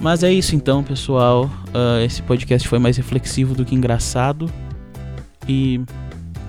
Mas 0.00 0.24
é 0.24 0.32
isso 0.32 0.56
então, 0.56 0.82
pessoal. 0.82 1.44
Uh, 1.68 2.04
esse 2.04 2.20
podcast 2.22 2.66
foi 2.66 2.78
mais 2.78 2.96
reflexivo 2.96 3.54
do 3.54 3.64
que 3.64 3.74
engraçado. 3.74 4.50
E. 5.48 5.80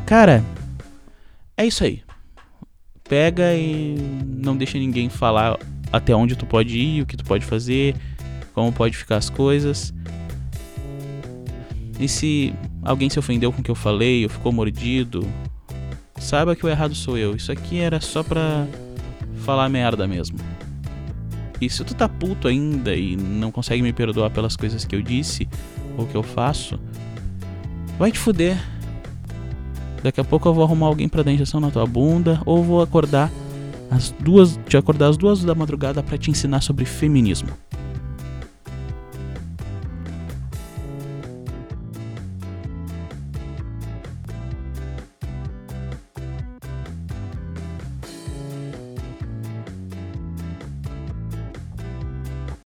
Cara, 0.05 0.43
é 1.55 1.65
isso 1.65 1.83
aí. 1.83 2.01
Pega 3.07 3.53
e 3.53 3.95
não 4.25 4.57
deixa 4.57 4.77
ninguém 4.77 5.07
falar 5.07 5.59
até 5.91 6.15
onde 6.15 6.35
tu 6.35 6.47
pode 6.47 6.77
ir, 6.79 7.01
o 7.01 7.05
que 7.05 7.15
tu 7.15 7.23
pode 7.23 7.45
fazer, 7.45 7.95
como 8.53 8.71
pode 8.71 8.97
ficar 8.97 9.17
as 9.17 9.29
coisas. 9.29 9.93
E 11.99 12.07
se 12.07 12.55
alguém 12.81 13.09
se 13.09 13.19
ofendeu 13.19 13.53
com 13.53 13.61
o 13.61 13.63
que 13.63 13.69
eu 13.69 13.75
falei 13.75 14.23
ou 14.23 14.29
ficou 14.29 14.51
mordido, 14.51 15.27
saiba 16.17 16.55
que 16.55 16.65
o 16.65 16.69
errado 16.69 16.95
sou 16.95 17.17
eu. 17.17 17.35
Isso 17.35 17.51
aqui 17.51 17.79
era 17.79 18.01
só 18.01 18.23
pra 18.23 18.65
falar 19.43 19.69
merda 19.69 20.07
mesmo. 20.07 20.37
E 21.61 21.69
se 21.69 21.83
tu 21.83 21.93
tá 21.93 22.09
puto 22.09 22.47
ainda 22.47 22.95
e 22.95 23.15
não 23.15 23.51
consegue 23.51 23.81
me 23.81 23.93
perdoar 23.93 24.29
pelas 24.29 24.55
coisas 24.55 24.83
que 24.83 24.95
eu 24.95 25.01
disse 25.01 25.47
ou 25.97 26.05
que 26.05 26.15
eu 26.15 26.23
faço, 26.23 26.79
vai 27.97 28.11
te 28.11 28.19
fuder. 28.19 28.57
Daqui 30.01 30.19
a 30.19 30.23
pouco 30.23 30.47
eu 30.47 30.53
vou 30.53 30.63
arrumar 30.63 30.87
alguém 30.87 31.07
pra 31.07 31.23
dar 31.23 31.31
injeção 31.31 31.59
na 31.59 31.71
tua 31.71 31.85
bunda 31.85 32.41
ou 32.45 32.63
vou 32.63 32.81
acordar 32.81 33.31
às 33.89 34.09
duas, 34.19 34.59
te 34.67 34.75
acordar 34.75 35.07
às 35.07 35.17
duas 35.17 35.43
da 35.43 35.55
madrugada 35.55 36.03
para 36.03 36.17
te 36.17 36.29
ensinar 36.29 36.61
sobre 36.61 36.83
feminismo. 36.83 37.49